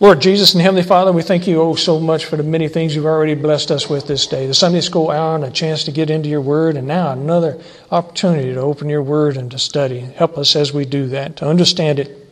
Lord 0.00 0.20
Jesus 0.20 0.54
and 0.54 0.60
Heavenly 0.60 0.82
Father, 0.82 1.12
we 1.12 1.22
thank 1.22 1.46
you 1.46 1.62
oh 1.62 1.76
so 1.76 2.00
much 2.00 2.24
for 2.24 2.36
the 2.36 2.42
many 2.42 2.66
things 2.66 2.96
you've 2.96 3.06
already 3.06 3.36
blessed 3.36 3.70
us 3.70 3.88
with 3.88 4.08
this 4.08 4.26
day. 4.26 4.48
The 4.48 4.52
Sunday 4.52 4.80
school 4.80 5.08
hour 5.08 5.36
and 5.36 5.44
a 5.44 5.52
chance 5.52 5.84
to 5.84 5.92
get 5.92 6.10
into 6.10 6.28
your 6.28 6.40
word, 6.40 6.76
and 6.76 6.88
now 6.88 7.12
another 7.12 7.62
opportunity 7.92 8.52
to 8.52 8.60
open 8.60 8.88
your 8.88 9.04
word 9.04 9.36
and 9.36 9.48
to 9.52 9.58
study. 9.58 10.00
Help 10.00 10.36
us 10.36 10.56
as 10.56 10.74
we 10.74 10.84
do 10.84 11.06
that, 11.08 11.36
to 11.36 11.46
understand 11.46 12.00
it 12.00 12.28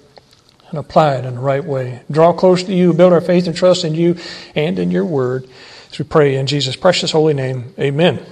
and 0.70 0.78
apply 0.80 1.14
it 1.14 1.24
in 1.24 1.36
the 1.36 1.40
right 1.40 1.64
way. 1.64 2.02
Draw 2.10 2.32
close 2.32 2.64
to 2.64 2.74
you, 2.74 2.92
build 2.92 3.12
our 3.12 3.20
faith 3.20 3.46
and 3.46 3.54
trust 3.54 3.84
in 3.84 3.94
you 3.94 4.16
and 4.56 4.76
in 4.80 4.90
your 4.90 5.04
word. 5.04 5.48
As 5.92 6.00
we 6.00 6.04
pray 6.04 6.34
in 6.34 6.48
Jesus' 6.48 6.74
precious 6.74 7.12
holy 7.12 7.32
name, 7.32 7.74
amen. 7.78 8.26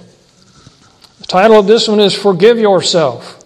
The 1.19 1.25
title 1.25 1.57
of 1.57 1.67
this 1.67 1.87
one 1.87 2.01
is 2.01 2.13
Forgive 2.13 2.59
Yourself. 2.59 3.41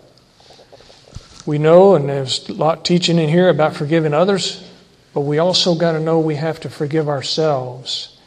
We 1.45 1.59
know, 1.59 1.93
and 1.93 2.09
there's 2.09 2.49
a 2.49 2.53
lot 2.53 2.85
teaching 2.85 3.19
in 3.19 3.29
here 3.29 3.49
about 3.49 3.75
forgiving 3.75 4.15
others. 4.15 4.63
But 5.15 5.21
we 5.21 5.37
also 5.37 5.75
got 5.75 5.93
to 5.93 6.01
know 6.01 6.19
we 6.19 6.35
have 6.35 6.59
to 6.59 6.69
forgive 6.69 7.07
ourselves. 7.07 8.17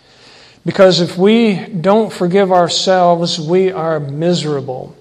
Because 0.64 1.00
if 1.00 1.18
we 1.18 1.54
don't 1.54 2.10
forgive 2.10 2.50
ourselves, 2.50 3.38
we 3.38 3.70
are 3.70 4.00
miserable. 4.00 4.96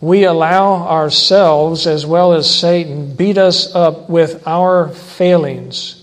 We 0.00 0.24
allow 0.24 0.88
ourselves, 0.88 1.86
as 1.86 2.06
well 2.06 2.32
as 2.32 2.48
Satan, 2.48 3.14
beat 3.14 3.36
us 3.36 3.74
up 3.74 4.08
with 4.08 4.46
our 4.46 4.88
failings. 4.88 6.02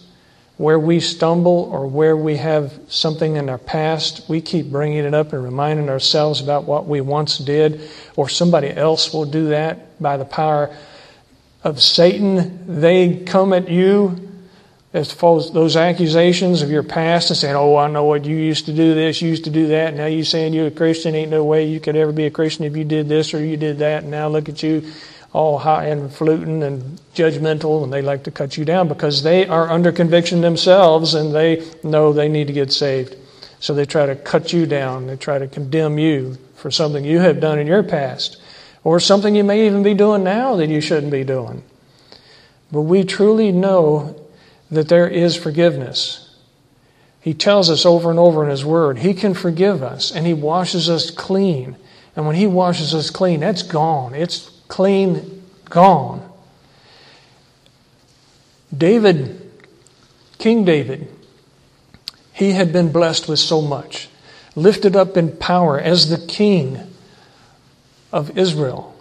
Where 0.57 0.77
we 0.77 0.99
stumble 0.99 1.69
or 1.71 1.87
where 1.87 2.15
we 2.15 2.37
have 2.37 2.79
something 2.87 3.35
in 3.35 3.49
our 3.49 3.57
past, 3.57 4.29
we 4.29 4.41
keep 4.41 4.69
bringing 4.69 5.05
it 5.05 5.15
up 5.15 5.33
and 5.33 5.43
reminding 5.43 5.89
ourselves 5.89 6.39
about 6.39 6.65
what 6.65 6.85
we 6.85 7.01
once 7.01 7.39
did, 7.39 7.81
or 8.15 8.29
somebody 8.29 8.69
else 8.69 9.11
will 9.11 9.25
do 9.25 9.47
that 9.49 9.99
by 9.99 10.17
the 10.17 10.25
power 10.25 10.69
of 11.63 11.81
Satan. 11.81 12.79
They 12.79 13.23
come 13.23 13.53
at 13.53 13.69
you 13.69 14.28
as 14.91 15.11
far 15.11 15.37
as 15.37 15.51
those 15.51 15.75
accusations 15.75 16.61
of 16.61 16.71
your 16.71 16.81
past 16.81 17.29
and 17.29 17.37
saying, 17.37 17.55
Oh, 17.55 17.75
I 17.75 17.87
know 17.87 18.05
what 18.05 18.25
you 18.25 18.35
used 18.35 18.65
to 18.65 18.73
do 18.73 18.95
this, 18.95 19.21
you 19.21 19.29
used 19.29 19.43
to 19.43 19.51
do 19.51 19.67
that, 19.67 19.95
now 19.95 20.07
you're 20.07 20.25
saying 20.25 20.53
you're 20.53 20.67
a 20.67 20.71
Christian, 20.71 21.13
ain't 21.13 21.29
no 21.29 21.43
way 21.43 21.65
you 21.65 21.79
could 21.79 21.95
ever 21.95 22.11
be 22.11 22.25
a 22.25 22.31
Christian 22.31 22.65
if 22.65 22.75
you 22.75 22.83
did 22.83 23.07
this 23.07 23.33
or 23.33 23.43
you 23.43 23.55
did 23.55 23.79
that, 23.79 24.03
and 24.03 24.11
now 24.11 24.27
look 24.27 24.49
at 24.49 24.63
you 24.63 24.91
all 25.31 25.59
high 25.59 25.85
and 25.85 26.11
fluting 26.11 26.63
and 26.63 26.99
judgmental, 27.13 27.83
and 27.83 27.93
they 27.93 28.01
like 28.01 28.23
to 28.23 28.31
cut 28.31 28.57
you 28.57 28.65
down 28.65 28.87
because 28.87 29.21
they 29.21 29.45
are 29.45 29.69
under 29.69 29.91
conviction 29.91 30.41
themselves 30.41 31.13
and 31.13 31.35
they 31.35 31.63
know 31.83 32.11
they 32.11 32.27
need 32.27 32.47
to 32.47 32.53
get 32.53 32.71
saved. 32.73 33.15
So 33.59 33.75
they 33.75 33.85
try 33.85 34.07
to 34.07 34.15
cut 34.15 34.53
you 34.53 34.65
down, 34.65 35.05
they 35.05 35.17
try 35.17 35.37
to 35.37 35.47
condemn 35.47 35.99
you 35.99 36.37
for 36.55 36.71
something 36.71 37.05
you 37.05 37.19
have 37.19 37.39
done 37.39 37.59
in 37.59 37.67
your 37.67 37.83
past, 37.83 38.41
or 38.83 38.99
something 38.99 39.35
you 39.35 39.43
may 39.43 39.67
even 39.67 39.83
be 39.83 39.93
doing 39.93 40.23
now 40.23 40.55
that 40.55 40.67
you 40.67 40.81
shouldn't 40.81 41.11
be 41.11 41.23
doing. 41.23 41.61
But 42.71 42.81
we 42.81 43.03
truly 43.03 43.51
know 43.51 44.15
that 44.71 44.87
there 44.87 45.07
is 45.07 45.35
forgiveness. 45.35 46.35
He 47.21 47.33
tells 47.33 47.69
us 47.69 47.85
over 47.85 48.09
and 48.09 48.19
over 48.19 48.43
in 48.43 48.49
His 48.49 48.63
Word, 48.63 48.99
He 48.99 49.13
can 49.13 49.33
forgive 49.33 49.83
us 49.83 50.11
and 50.11 50.25
He 50.25 50.33
washes 50.33 50.89
us 50.89 51.11
clean. 51.11 51.75
And 52.15 52.25
when 52.25 52.35
He 52.35 52.47
washes 52.47 52.93
us 52.93 53.09
clean, 53.09 53.41
that's 53.41 53.63
gone. 53.63 54.13
It's 54.13 54.49
clean, 54.67 55.43
gone. 55.69 56.29
David, 58.75 59.51
King 60.37 60.63
David, 60.63 61.07
he 62.31 62.51
had 62.51 62.71
been 62.71 62.91
blessed 62.91 63.27
with 63.27 63.39
so 63.39 63.61
much, 63.61 64.07
lifted 64.55 64.95
up 64.95 65.17
in 65.17 65.35
power 65.35 65.79
as 65.79 66.09
the 66.09 66.25
king 66.25 66.79
of 68.13 68.37
Israel, 68.37 68.95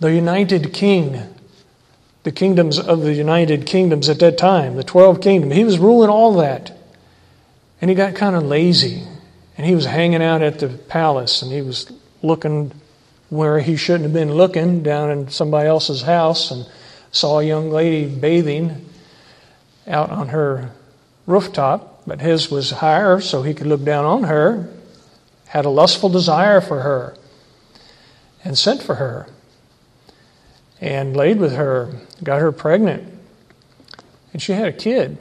the 0.00 0.12
united 0.12 0.72
king 0.72 1.22
the 2.28 2.32
kingdoms 2.32 2.78
of 2.78 3.00
the 3.00 3.14
United 3.14 3.64
Kingdoms 3.64 4.06
at 4.10 4.18
that 4.18 4.36
time, 4.36 4.76
the 4.76 4.84
12 4.84 5.22
kingdoms. 5.22 5.54
He 5.54 5.64
was 5.64 5.78
ruling 5.78 6.10
all 6.10 6.34
that. 6.34 6.70
And 7.80 7.88
he 7.88 7.94
got 7.94 8.16
kind 8.16 8.36
of 8.36 8.42
lazy. 8.42 9.02
And 9.56 9.66
he 9.66 9.74
was 9.74 9.86
hanging 9.86 10.22
out 10.22 10.42
at 10.42 10.58
the 10.58 10.68
palace 10.68 11.40
and 11.40 11.50
he 11.50 11.62
was 11.62 11.90
looking 12.20 12.70
where 13.30 13.60
he 13.60 13.76
shouldn't 13.76 14.02
have 14.02 14.12
been 14.12 14.34
looking 14.34 14.82
down 14.82 15.10
in 15.10 15.30
somebody 15.30 15.70
else's 15.70 16.02
house 16.02 16.50
and 16.50 16.68
saw 17.12 17.38
a 17.38 17.44
young 17.44 17.70
lady 17.70 18.04
bathing 18.06 18.84
out 19.86 20.10
on 20.10 20.28
her 20.28 20.72
rooftop, 21.24 22.02
but 22.06 22.20
his 22.20 22.50
was 22.50 22.72
higher 22.72 23.22
so 23.22 23.42
he 23.42 23.54
could 23.54 23.66
look 23.66 23.84
down 23.84 24.04
on 24.04 24.24
her, 24.24 24.68
had 25.46 25.64
a 25.64 25.70
lustful 25.70 26.10
desire 26.10 26.60
for 26.60 26.80
her, 26.80 27.16
and 28.44 28.58
sent 28.58 28.82
for 28.82 28.96
her 28.96 29.28
and 30.80 31.16
laid 31.16 31.38
with 31.38 31.54
her, 31.54 31.94
got 32.22 32.40
her 32.40 32.52
pregnant, 32.52 33.12
and 34.32 34.42
she 34.42 34.52
had 34.52 34.68
a 34.68 34.72
kid. 34.72 35.18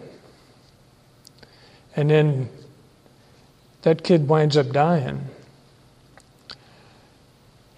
And 1.96 2.10
then 2.10 2.50
that 3.82 4.04
kid 4.04 4.28
winds 4.28 4.58
up 4.58 4.72
dying. 4.72 5.26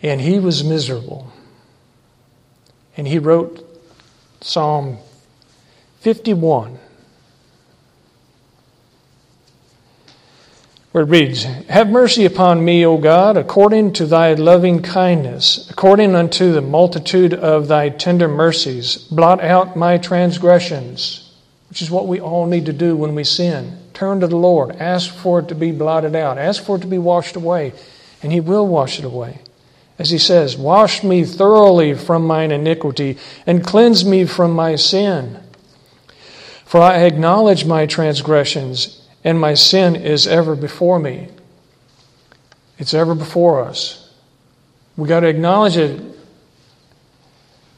And 0.01 0.21
he 0.21 0.39
was 0.39 0.63
miserable. 0.63 1.31
And 2.97 3.07
he 3.07 3.19
wrote 3.19 3.65
Psalm 4.41 4.97
51. 5.99 6.79
Where 10.91 11.03
it 11.03 11.09
reads, 11.09 11.43
Have 11.43 11.89
mercy 11.89 12.25
upon 12.25 12.65
me, 12.65 12.83
O 12.85 12.97
God, 12.97 13.37
according 13.37 13.93
to 13.93 14.05
thy 14.07 14.33
loving 14.33 14.81
kindness, 14.81 15.69
according 15.69 16.15
unto 16.15 16.51
the 16.51 16.61
multitude 16.61 17.33
of 17.33 17.67
thy 17.67 17.89
tender 17.89 18.27
mercies. 18.27 18.95
Blot 18.95 19.43
out 19.43 19.75
my 19.75 19.99
transgressions, 19.99 21.31
which 21.69 21.83
is 21.83 21.91
what 21.91 22.07
we 22.07 22.19
all 22.19 22.47
need 22.47 22.65
to 22.65 22.73
do 22.73 22.95
when 22.95 23.13
we 23.13 23.23
sin. 23.23 23.77
Turn 23.93 24.19
to 24.21 24.27
the 24.27 24.35
Lord. 24.35 24.75
Ask 24.77 25.13
for 25.13 25.39
it 25.39 25.47
to 25.49 25.55
be 25.55 25.71
blotted 25.71 26.15
out. 26.15 26.39
Ask 26.39 26.63
for 26.63 26.77
it 26.77 26.81
to 26.81 26.87
be 26.87 26.97
washed 26.97 27.35
away, 27.35 27.73
and 28.23 28.31
He 28.31 28.39
will 28.39 28.65
wash 28.65 28.97
it 28.97 29.05
away. 29.05 29.41
As 29.99 30.09
He 30.09 30.17
says, 30.17 30.57
Wash 30.57 31.03
me 31.03 31.23
thoroughly 31.23 31.93
from 31.93 32.25
mine 32.25 32.49
iniquity, 32.49 33.17
and 33.45 33.63
cleanse 33.63 34.03
me 34.03 34.25
from 34.25 34.53
my 34.53 34.75
sin. 34.75 35.39
For 36.65 36.81
I 36.81 37.01
acknowledge 37.01 37.65
my 37.65 37.85
transgressions 37.85 38.98
and 39.23 39.39
my 39.39 39.53
sin 39.53 39.95
is 39.95 40.27
ever 40.27 40.55
before 40.55 40.99
me. 40.99 41.29
It's 42.77 42.93
ever 42.93 43.13
before 43.13 43.63
us. 43.63 44.09
We 44.95 45.07
got 45.07 45.21
to 45.21 45.27
acknowledge 45.27 45.77
it. 45.77 46.01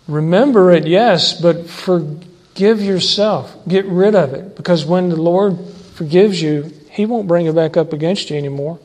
Remember 0.07 0.71
it, 0.71 0.87
yes, 0.87 1.39
but 1.39 1.69
forgive 1.69 2.81
yourself. 2.81 3.55
Get 3.67 3.85
rid 3.85 4.15
of 4.15 4.33
it. 4.33 4.55
Because 4.55 4.85
when 4.85 5.09
the 5.09 5.15
Lord 5.15 5.57
forgives 5.93 6.41
you, 6.41 6.71
He 6.89 7.05
won't 7.05 7.27
bring 7.27 7.45
it 7.45 7.55
back 7.55 7.77
up 7.77 7.93
against 7.93 8.29
you 8.29 8.37
anymore. 8.37 8.79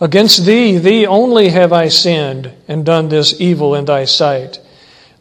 Against 0.00 0.44
thee, 0.44 0.76
thee 0.78 1.06
only 1.06 1.48
have 1.48 1.72
I 1.72 1.88
sinned 1.88 2.52
and 2.68 2.84
done 2.84 3.08
this 3.08 3.40
evil 3.40 3.74
in 3.74 3.86
thy 3.86 4.04
sight, 4.04 4.60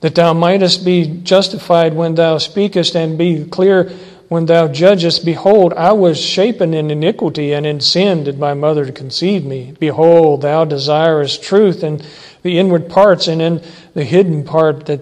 that 0.02 0.16
thou 0.16 0.34
mightest 0.34 0.84
be 0.84 1.08
justified 1.08 1.94
when 1.94 2.16
thou 2.16 2.38
speakest 2.38 2.96
and 2.96 3.18
be 3.18 3.46
clear 3.46 3.90
when 4.28 4.48
thou 4.48 4.68
judgest, 4.68 5.24
behold, 5.24 5.74
I 5.74 5.92
was 5.92 6.20
shapen 6.20 6.74
in 6.74 6.90
iniquity, 6.90 7.54
and 7.54 7.66
in 7.66 7.80
sin 7.80 8.24
did 8.24 8.40
my 8.40 8.54
mother 8.54 8.92
conceive 8.92 9.46
me. 9.46 9.76
Behold, 9.80 10.42
thou 10.42 10.66
desirest 10.66 11.44
truth 11.44 11.84
in 11.84 12.02
the 12.42 12.58
inward 12.58 12.90
parts, 12.90 13.28
and 13.28 13.42
in 13.42 13.62
the 13.94 14.04
hidden 14.04 14.44
part 14.44 14.88
that 14.88 15.02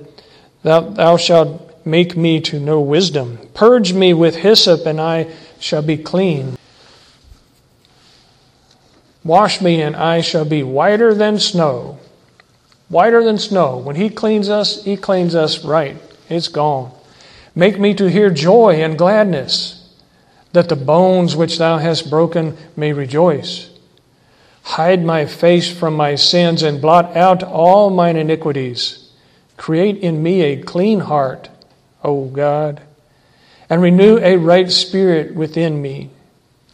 thou, 0.64 0.82
thou 0.82 1.18
shalt 1.18 1.86
make 1.86 2.18
me 2.18 2.42
to 2.42 2.60
know 2.60 2.82
wisdom. 2.82 3.38
Purge 3.54 3.94
me 3.94 4.14
with 4.14 4.36
hyssop, 4.36 4.86
and 4.86 5.00
I 5.00 5.32
shall 5.60 5.82
be 5.82 5.98
clean. 5.98 6.58
Wash 9.24 9.62
me, 9.62 9.82
and 9.82 9.96
I 9.96 10.20
shall 10.20 10.46
be 10.46 10.64
whiter 10.64 11.14
than 11.14 11.40
snow. 11.40 11.98
Whiter 12.90 13.24
than 13.24 13.38
snow. 13.38 13.78
When 13.78 13.96
He 13.96 14.10
cleans 14.10 14.50
us, 14.50 14.84
He 14.84 14.98
cleans 14.98 15.34
us 15.34 15.64
right. 15.64 15.96
It's 16.30 16.50
gone. 16.50 16.92
Make 17.56 17.80
me 17.80 17.94
to 17.96 18.10
hear 18.10 18.32
joy 18.32 18.82
and 18.82 18.98
gladness, 18.98 19.80
that 20.54 20.70
the 20.70 20.76
bones 20.76 21.36
which 21.36 21.58
thou 21.58 21.78
hast 21.78 22.10
broken 22.10 22.58
may 22.76 22.94
rejoice. 22.94 23.70
Hide 24.64 25.04
my 25.04 25.26
face 25.26 25.72
from 25.72 25.94
my 25.94 26.16
sins 26.16 26.64
and 26.64 26.82
blot 26.82 27.16
out 27.16 27.44
all 27.44 27.90
mine 27.90 28.16
iniquities. 28.16 29.10
Create 29.58 29.98
in 29.98 30.24
me 30.24 30.42
a 30.42 30.62
clean 30.62 31.02
heart, 31.02 31.50
O 32.04 32.26
God, 32.26 32.82
and 33.70 33.82
renew 33.82 34.18
a 34.18 34.38
right 34.38 34.72
spirit 34.72 35.36
within 35.36 35.82
me. 35.82 36.10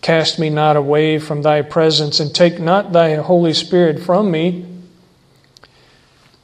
Cast 0.02 0.40
me 0.40 0.50
not 0.50 0.78
away 0.78 1.20
from 1.20 1.42
thy 1.42 1.62
presence, 1.62 2.22
and 2.22 2.34
take 2.34 2.58
not 2.58 2.94
thy 2.94 3.16
Holy 3.16 3.54
Spirit 3.54 4.00
from 4.00 4.32
me. 4.32 4.66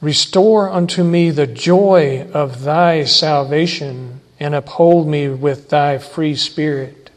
Restore 0.02 0.68
unto 0.68 1.02
me 1.02 1.30
the 1.30 1.46
joy 1.46 2.28
of 2.34 2.64
thy 2.64 3.04
salvation 3.04 4.20
and 4.38 4.54
uphold 4.54 5.08
me 5.08 5.28
with 5.28 5.70
thy 5.70 5.98
free 5.98 6.34
spirit. 6.34 7.10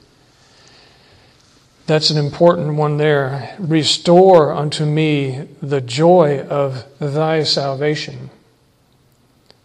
That's 1.85 2.11
an 2.11 2.17
important 2.17 2.75
one 2.75 2.97
there. 2.97 3.55
Restore 3.59 4.53
unto 4.53 4.85
me 4.85 5.47
the 5.61 5.81
joy 5.81 6.41
of 6.41 6.85
thy 6.99 7.43
salvation 7.43 8.29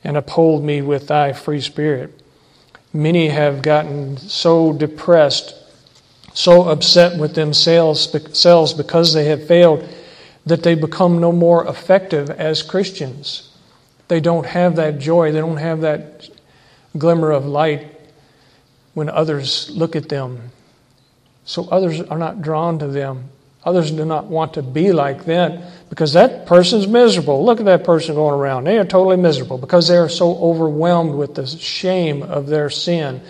and 0.03 0.17
uphold 0.17 0.65
me 0.65 0.83
with 0.83 1.09
thy 1.09 1.33
free 1.33 1.61
spirit. 1.61 2.21
Many 2.93 3.29
have 3.29 3.63
gotten 3.63 4.17
so 4.17 4.73
depressed, 4.73 5.55
so 6.33 6.69
upset 6.69 7.19
with 7.19 7.35
themselves 7.35 8.07
because 8.07 9.13
they 9.13 9.25
have 9.27 9.47
failed, 9.47 9.89
that 10.47 10.63
they 10.63 10.75
become 10.75 11.21
no 11.21 11.33
more 11.33 11.67
effective 11.67 12.31
as 12.31 12.63
Christians. 12.63 13.51
They 14.09 14.21
don't 14.21 14.47
have 14.47 14.77
that 14.77 14.99
joy, 14.99 15.33
they 15.33 15.41
don't 15.41 15.57
have 15.57 15.81
that 15.81 16.29
glimmer 16.97 17.31
of 17.31 17.47
light 17.47 17.91
when 18.95 19.09
others 19.09 19.71
look 19.71 19.97
at 19.97 20.09
them. 20.09 20.51
So 21.45 21.69
others 21.69 22.01
are 22.01 22.19
not 22.19 22.43
drawn 22.43 22.79
to 22.79 22.87
them. 22.87 23.31
Others 23.65 23.93
do 23.93 24.05
not 24.05 24.27
want 24.27 24.55
to 24.55 24.63
be 24.63 24.93
like 24.93 25.25
that 25.25 25.89
because 25.89 26.13
that 26.13 26.47
person's 26.47 26.87
miserable. 26.87 27.45
Look 27.45 27.61
at 27.61 27.67
that 27.67 27.83
person 27.83 28.15
going 28.15 28.39
around. 28.39 28.65
They 28.65 28.79
are 28.79 28.85
totally 28.85 29.17
miserable 29.17 29.59
because 29.59 29.89
they 29.89 29.97
are 29.97 30.09
so 30.09 30.37
overwhelmed 30.37 31.15
with 31.15 31.35
the 31.35 31.47
shame 31.47 32.23
of 32.23 32.47
their 32.47 32.69
sin 32.69 33.23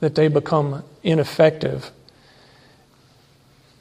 that 0.00 0.14
they 0.14 0.28
become 0.28 0.82
ineffective. 1.02 1.90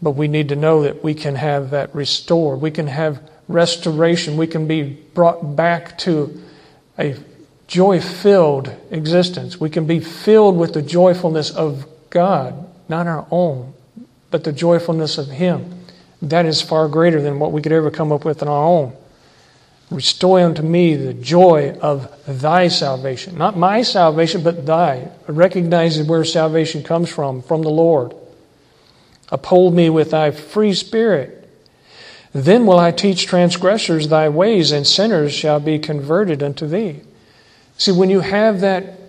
But 0.01 0.11
we 0.11 0.27
need 0.27 0.49
to 0.49 0.57
know 0.57 0.83
that 0.83 1.03
we 1.03 1.13
can 1.13 1.35
have 1.35 1.69
that 1.71 1.95
restored. 1.95 2.59
We 2.59 2.71
can 2.71 2.87
have 2.87 3.21
restoration. 3.47 4.35
We 4.35 4.47
can 4.47 4.67
be 4.67 4.83
brought 4.83 5.55
back 5.55 5.97
to 5.99 6.41
a 6.99 7.15
joy 7.73 7.99
filled 7.99 8.71
existence. 8.91 9.59
We 9.59 9.71
can 9.71 9.87
be 9.87 9.99
filled 9.99 10.57
with 10.57 10.73
the 10.73 10.81
joyfulness 10.83 11.49
of 11.49 11.87
God, 12.11 12.69
not 12.87 13.07
our 13.07 13.25
own, 13.31 13.73
but 14.29 14.43
the 14.43 14.51
joyfulness 14.51 15.17
of 15.17 15.27
Him. 15.27 15.85
That 16.21 16.45
is 16.45 16.61
far 16.61 16.87
greater 16.87 17.19
than 17.19 17.39
what 17.39 17.51
we 17.51 17.63
could 17.63 17.71
ever 17.71 17.89
come 17.89 18.11
up 18.11 18.25
with 18.25 18.43
on 18.43 18.47
our 18.47 18.63
own. 18.63 18.93
Restore 19.89 20.41
unto 20.41 20.61
me 20.61 20.95
the 20.95 21.15
joy 21.15 21.75
of 21.81 22.15
thy 22.27 22.67
salvation. 22.67 23.39
Not 23.39 23.57
my 23.57 23.81
salvation, 23.81 24.43
but 24.43 24.67
thy. 24.67 25.09
Recognizing 25.25 26.05
where 26.05 26.23
salvation 26.23 26.83
comes 26.83 27.09
from, 27.09 27.41
from 27.41 27.63
the 27.63 27.71
Lord. 27.71 28.13
Uphold 29.29 29.73
me 29.73 29.89
with 29.89 30.11
thy 30.11 30.29
free 30.29 30.75
spirit. 30.75 31.49
Then 32.33 32.67
will 32.67 32.79
I 32.79 32.91
teach 32.91 33.25
transgressors 33.25 34.09
thy 34.09 34.29
ways, 34.29 34.71
and 34.71 34.85
sinners 34.85 35.33
shall 35.33 35.59
be 35.59 35.79
converted 35.79 36.43
unto 36.43 36.67
thee. 36.67 37.01
See, 37.77 37.91
when 37.91 38.09
you 38.09 38.19
have 38.19 38.61
that 38.61 38.99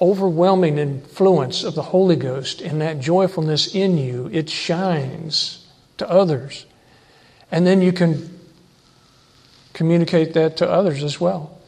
overwhelming 0.00 0.78
influence 0.78 1.64
of 1.64 1.74
the 1.74 1.82
Holy 1.82 2.16
Ghost 2.16 2.60
and 2.60 2.80
that 2.80 3.00
joyfulness 3.00 3.74
in 3.74 3.96
you, 3.96 4.28
it 4.32 4.50
shines 4.50 5.66
to 5.98 6.08
others. 6.08 6.66
And 7.50 7.66
then 7.66 7.80
you 7.80 7.92
can 7.92 8.38
communicate 9.72 10.34
that 10.34 10.56
to 10.58 10.68
others 10.68 11.02
as 11.02 11.20
well. 11.20 11.58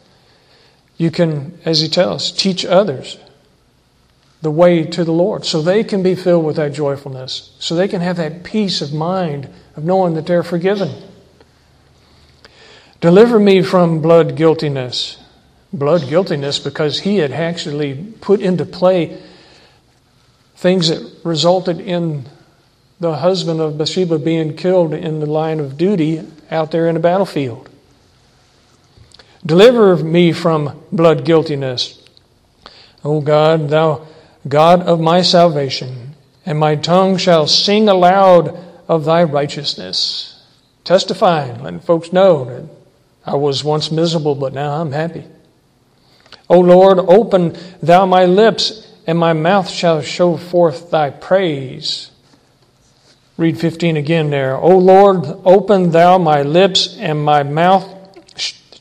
You 0.97 1.11
can, 1.11 1.59
as 1.65 1.81
he 1.81 1.89
tells 1.89 2.33
teach 2.33 2.65
others 2.65 3.19
the 4.43 4.51
way 4.51 4.85
to 4.85 5.05
the 5.05 5.13
Lord 5.13 5.45
so 5.45 5.61
they 5.61 5.83
can 5.83 6.03
be 6.03 6.15
filled 6.15 6.45
with 6.45 6.57
that 6.57 6.73
joyfulness, 6.73 7.55
so 7.59 7.75
they 7.75 7.89
can 7.89 8.01
have 8.01 8.17
that 8.17 8.45
peace 8.45 8.81
of 8.81 8.93
mind 8.93 9.49
of 9.77 9.85
knowing 9.85 10.15
that 10.15 10.27
they're 10.27 10.43
forgiven. 10.43 10.91
Deliver 13.01 13.39
me 13.39 13.63
from 13.63 14.01
blood 14.01 14.37
guiltiness 14.37 15.19
blood 15.73 16.09
guiltiness 16.09 16.59
because 16.59 17.01
he 17.01 17.19
had 17.19 17.33
actually 17.33 17.95
put 18.21 18.41
into 18.41 18.65
play 18.65 19.21
things 20.55 20.89
that 20.89 21.21
resulted 21.25 21.81
in 21.81 22.25
the 22.99 23.17
husband 23.17 23.61
of 23.61 23.77
Bathsheba 23.77 24.19
being 24.19 24.57
killed 24.57 24.95
in 24.95 25.21
the 25.21 25.27
line 25.27 25.61
of 25.61 25.77
duty 25.77 26.27
out 26.51 26.71
there 26.71 26.89
in 26.89 26.95
the 26.95 27.01
battlefield. 27.01 27.69
Deliver 29.45 29.97
me 29.97 30.33
from 30.33 30.83
blood 30.91 31.25
guiltiness. 31.25 32.03
O 33.05 33.21
God, 33.21 33.69
thou 33.69 34.07
God 34.49 34.83
of 34.83 35.01
my 35.01 35.23
salvation, 35.23 36.15
and 36.45 36.59
my 36.59 36.77
tongue 36.77 37.17
shall 37.17 37.47
sing 37.47 37.89
aloud 37.89 38.57
of 38.89 39.05
thy 39.05 39.25
righteousness. 39.25 40.45
Testifying, 40.85 41.63
letting 41.63 41.81
folks 41.81 42.13
know 42.13 42.45
that 42.45 42.69
I 43.25 43.35
was 43.35 43.65
once 43.65 43.91
miserable, 43.91 44.37
but 44.37 44.53
now 44.53 44.81
I'm 44.81 44.93
happy. 44.93 45.25
O 46.49 46.61
Lord, 46.61 46.99
open 46.99 47.57
thou 47.83 48.07
my 48.07 48.25
lips, 48.25 48.87
and 49.07 49.19
my 49.19 49.33
mouth 49.33 49.69
shall 49.69 50.01
show 50.01 50.37
forth 50.37 50.91
thy 50.91 51.11
praise. 51.11 52.11
Read 53.37 53.59
15 53.59 53.97
again 53.97 54.31
there. 54.31 54.57
O 54.57 54.79
Lord, 54.79 55.25
open 55.45 55.91
thou 55.91 56.19
my 56.19 56.43
lips, 56.43 56.97
and 56.99 57.23
my 57.23 57.43
mouth 57.43 57.93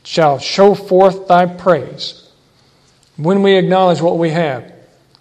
shall 0.04 0.38
show 0.38 0.74
forth 0.74 1.28
thy 1.28 1.46
praise. 1.46 2.30
When 3.16 3.42
we 3.42 3.56
acknowledge 3.56 4.00
what 4.00 4.18
we 4.18 4.30
have, 4.30 4.72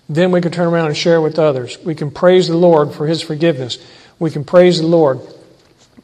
then 0.07 0.31
we 0.31 0.41
can 0.41 0.51
turn 0.51 0.67
around 0.67 0.87
and 0.87 0.97
share 0.97 1.19
with 1.19 1.39
others. 1.39 1.77
We 1.83 1.95
can 1.95 2.11
praise 2.11 2.47
the 2.47 2.57
Lord 2.57 2.93
for 2.93 3.07
his 3.07 3.21
forgiveness. 3.21 3.79
We 4.19 4.29
can 4.29 4.43
praise 4.43 4.79
the 4.79 4.87
Lord. 4.87 5.19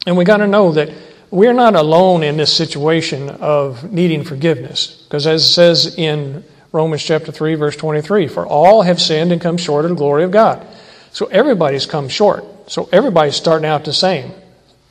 And 0.08 0.18
we 0.18 0.26
got 0.26 0.38
to 0.38 0.48
know 0.48 0.72
that 0.72 0.92
we're 1.32 1.54
not 1.54 1.76
alone 1.76 2.24
in 2.24 2.38
this 2.38 2.54
situation 2.56 3.30
of 3.30 3.92
needing 3.92 4.24
forgiveness. 4.24 5.04
Because 5.08 5.26
as 5.26 5.44
it 5.44 5.50
says 5.50 5.96
in 5.98 6.44
Romans 6.74 7.04
chapter 7.04 7.32
3, 7.32 7.56
verse 7.56 7.76
23, 7.76 8.28
for 8.28 8.46
all 8.46 8.82
have 8.82 9.02
sinned 9.02 9.32
and 9.32 9.42
come 9.42 9.58
short 9.58 9.86
of 9.86 9.90
the 9.90 9.96
glory 9.96 10.24
of 10.24 10.32
God. 10.32 10.66
So 11.12 11.26
everybody's 11.28 11.86
come 11.86 12.10
short. 12.10 12.46
So 12.70 12.88
everybody's 12.92 13.36
starting 13.36 13.68
out 13.68 13.86
the 13.86 13.94
same. 13.94 14.32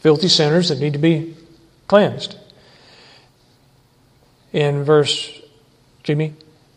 Filthy 0.01 0.29
sinners 0.29 0.71
that 0.71 0.81
need 0.81 0.95
to 0.95 0.99
be 0.99 1.37
cleansed. 1.87 2.37
In 4.53 4.83
verse, 4.83 5.31
Jimmy, 6.03 6.35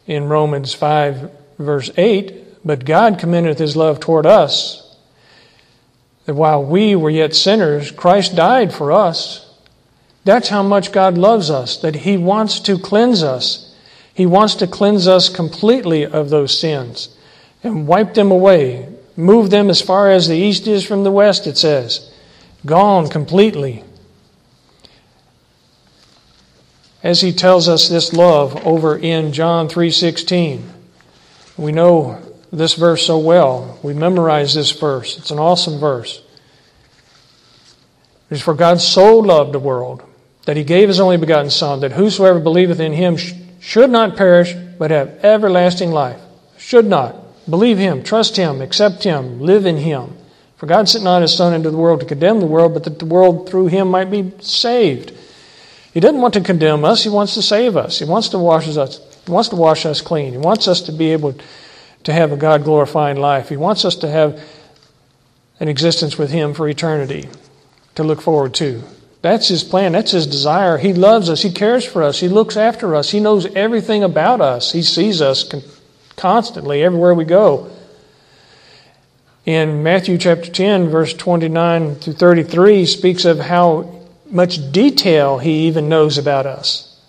in 0.07 0.25
Romans 0.25 0.74
5, 0.74 1.31
verse 1.57 1.89
8, 1.95 2.65
but 2.65 2.86
God 2.86 3.18
commendeth 3.18 3.60
his 3.60 3.75
love 3.75 4.00
toward 4.00 4.25
us, 4.25 4.98
that 6.25 6.36
while 6.36 6.63
we 6.63 6.95
were 6.95 7.10
yet 7.10 7.33
sinners, 7.33 7.92
Christ 7.92 8.36
died 8.36 8.74
for 8.74 8.92
us. 8.92 9.53
That's 10.25 10.48
how 10.48 10.64
much 10.64 10.92
God 10.92 11.18
loves 11.18 11.50
us, 11.50 11.78
that 11.78 11.96
He 11.96 12.18
wants 12.18 12.60
to 12.62 12.80
cleanse 12.80 13.24
us. 13.24 13.74
He 14.14 14.25
wants 14.25 14.56
to 14.56 14.68
cleanse 14.68 15.08
us 15.08 15.28
completely 15.28 16.06
of 16.06 16.30
those 16.30 16.58
sins 16.58 17.10
and 17.64 17.88
wipe 17.88 18.14
them 18.14 18.31
away, 18.31 18.90
move 19.18 19.50
them 19.50 19.70
as 19.70 19.81
far 19.81 20.12
as 20.12 20.28
the 20.28 20.36
east 20.36 20.68
is 20.68 20.86
from 20.86 21.04
the 21.04 21.12
west, 21.12 21.48
it 21.48 21.58
says. 21.58 22.12
Gone 22.66 23.10
completely. 23.10 23.84
As 27.02 27.22
he 27.22 27.34
tells 27.34 27.68
us 27.68 27.90
this 27.90 28.14
love 28.14 28.66
over 28.66 28.96
in 28.96 29.34
John 29.34 29.68
3:16. 29.68 30.72
We 31.58 31.72
know 31.72 32.18
this 32.52 32.75
verse 32.75 33.06
so 33.06 33.18
well. 33.18 33.78
We 33.84 33.94
memorize 33.94 34.54
this 34.54 34.72
verse. 34.72 35.18
It's 35.18 35.32
an 35.32 35.39
awesome 35.39 35.80
verse. 35.80 36.22
It 38.30 38.36
is 38.36 38.42
for 38.42 38.53
God 38.53 38.80
so 38.80 39.18
loved 39.18 39.53
the 39.53 39.60
world 39.60 40.03
that 40.46 40.58
he 40.58 40.64
gave 40.64 40.88
his 40.90 41.00
only 41.00 41.18
begotten 41.18 41.50
Son, 41.50 41.80
that 41.80 41.94
whosoever 41.94 42.40
believeth 42.40 42.80
in 42.80 42.94
him 42.94 43.18
sh- 43.18 43.34
should 43.60 43.90
not 43.90 44.18
perish, 44.18 44.54
but 44.78 44.92
have 44.92 45.24
everlasting 45.24 45.92
life. 45.92 46.20
Should 46.58 46.86
not. 46.86 47.16
Believe 47.50 47.78
him, 47.78 48.04
trust 48.04 48.36
him, 48.38 48.62
accept 48.62 49.04
him, 49.04 49.40
live 49.42 49.66
in 49.66 49.78
him. 49.78 50.16
For 50.58 50.66
God 50.66 50.88
sent 50.88 51.04
not 51.04 51.22
his 51.22 51.36
Son 51.36 51.54
into 51.54 51.70
the 51.70 51.78
world 51.78 52.00
to 52.00 52.06
condemn 52.06 52.40
the 52.40 52.46
world, 52.46 52.74
but 52.74 52.84
that 52.86 53.00
the 53.00 53.06
world 53.06 53.50
through 53.50 53.68
him 53.68 53.90
might 53.90 54.10
be 54.10 54.32
saved. 54.40 55.14
He 55.94 56.00
doesn't 56.00 56.22
want 56.22 56.34
to 56.36 56.42
condemn 56.42 56.86
us, 56.86 57.04
he 57.04 57.10
wants 57.10 57.34
to 57.36 57.42
save 57.42 57.76
us. 57.78 58.00
He 58.00 58.06
wants 58.06 58.30
to 58.30 58.40
wash 58.40 58.68
us, 58.78 59.00
he 59.26 59.32
wants 59.32 59.50
to 59.50 59.56
wash 59.56 59.86
us 59.86 60.02
clean. 60.02 60.32
He 60.32 60.38
wants 60.38 60.68
us 60.68 60.82
to 60.84 60.92
be 60.92 61.12
able 61.12 61.36
to 62.04 62.14
have 62.14 62.32
a 62.32 62.38
God 62.38 62.64
glorifying 62.64 63.18
life. 63.18 63.50
He 63.50 63.58
wants 63.58 63.86
us 63.86 63.96
to 63.98 64.10
have 64.10 64.42
an 65.60 65.68
existence 65.68 66.18
with 66.18 66.32
him 66.32 66.54
for 66.54 66.68
eternity 66.68 67.30
to 67.96 68.04
look 68.04 68.22
forward 68.22 68.54
to. 68.56 68.84
That's 69.24 69.48
His 69.48 69.63
plan. 69.63 69.94
That's 69.94 70.12
His 70.12 70.27
desire. 70.27 70.77
He 70.77 70.94
loves 70.94 71.30
us. 71.30 71.42
He 71.42 71.51
cares 71.51 71.86
for 71.86 72.03
us. 72.03 72.20
He 72.20 72.27
looks 72.27 72.58
after 72.58 72.94
us. 72.94 73.10
He 73.10 73.22
knows 73.22 73.46
everything 73.56 74.03
about 74.03 74.42
us. 74.42 74.74
He 74.74 74.84
sees 74.84 75.22
us 75.22 75.50
constantly 76.18 76.84
everywhere 76.84 77.13
we 77.13 77.24
go. 77.24 77.72
In 79.46 79.82
Matthew 79.82 80.18
chapter 80.18 80.51
10, 80.51 80.89
verse 80.89 81.13
29 81.13 82.00
to 82.01 82.12
33, 82.12 82.86
speaks 82.86 83.24
of 83.24 83.39
how 83.39 84.01
much 84.30 84.74
detail 84.74 85.38
He 85.38 85.68
even 85.68 85.88
knows 85.88 86.18
about 86.18 86.46
us. 86.46 87.01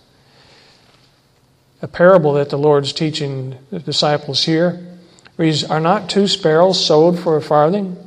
A 1.81 1.87
parable 1.87 2.33
that 2.33 2.49
the 2.49 2.57
Lord's 2.57 2.93
teaching 2.93 3.57
the 3.71 3.79
disciples 3.79 4.45
here 4.45 4.97
reads, 5.35 5.65
Are 5.65 5.81
not 5.81 6.09
two 6.09 6.29
sparrows 6.29 6.83
sold 6.83 7.19
for 7.19 7.35
a 7.35 7.41
farthing? 7.41 7.97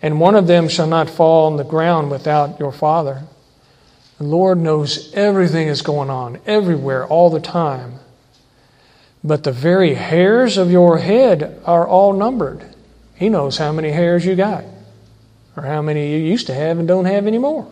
And 0.00 0.18
one 0.18 0.34
of 0.34 0.46
them 0.46 0.66
shall 0.66 0.86
not 0.86 1.10
fall 1.10 1.52
on 1.52 1.58
the 1.58 1.64
ground 1.64 2.10
without 2.10 2.58
your 2.58 2.72
Father 2.72 3.24
the 4.20 4.26
Lord 4.26 4.58
knows 4.58 5.10
everything 5.14 5.68
that's 5.68 5.80
going 5.80 6.10
on, 6.10 6.40
everywhere, 6.44 7.06
all 7.06 7.30
the 7.30 7.40
time. 7.40 7.94
But 9.24 9.44
the 9.44 9.50
very 9.50 9.94
hairs 9.94 10.58
of 10.58 10.70
your 10.70 10.98
head 10.98 11.58
are 11.64 11.88
all 11.88 12.12
numbered. 12.12 12.62
He 13.14 13.30
knows 13.30 13.56
how 13.56 13.72
many 13.72 13.92
hairs 13.92 14.26
you 14.26 14.36
got, 14.36 14.64
or 15.56 15.62
how 15.62 15.80
many 15.80 16.12
you 16.12 16.18
used 16.18 16.48
to 16.48 16.54
have 16.54 16.78
and 16.78 16.86
don't 16.86 17.06
have 17.06 17.26
anymore. 17.26 17.66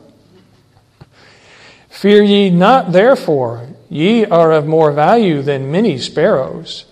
Fear 1.90 2.22
ye 2.22 2.48
not, 2.48 2.92
therefore, 2.92 3.68
ye 3.90 4.24
are 4.24 4.50
of 4.50 4.66
more 4.66 4.90
value 4.90 5.42
than 5.42 5.70
many 5.70 5.98
sparrows. 5.98 6.86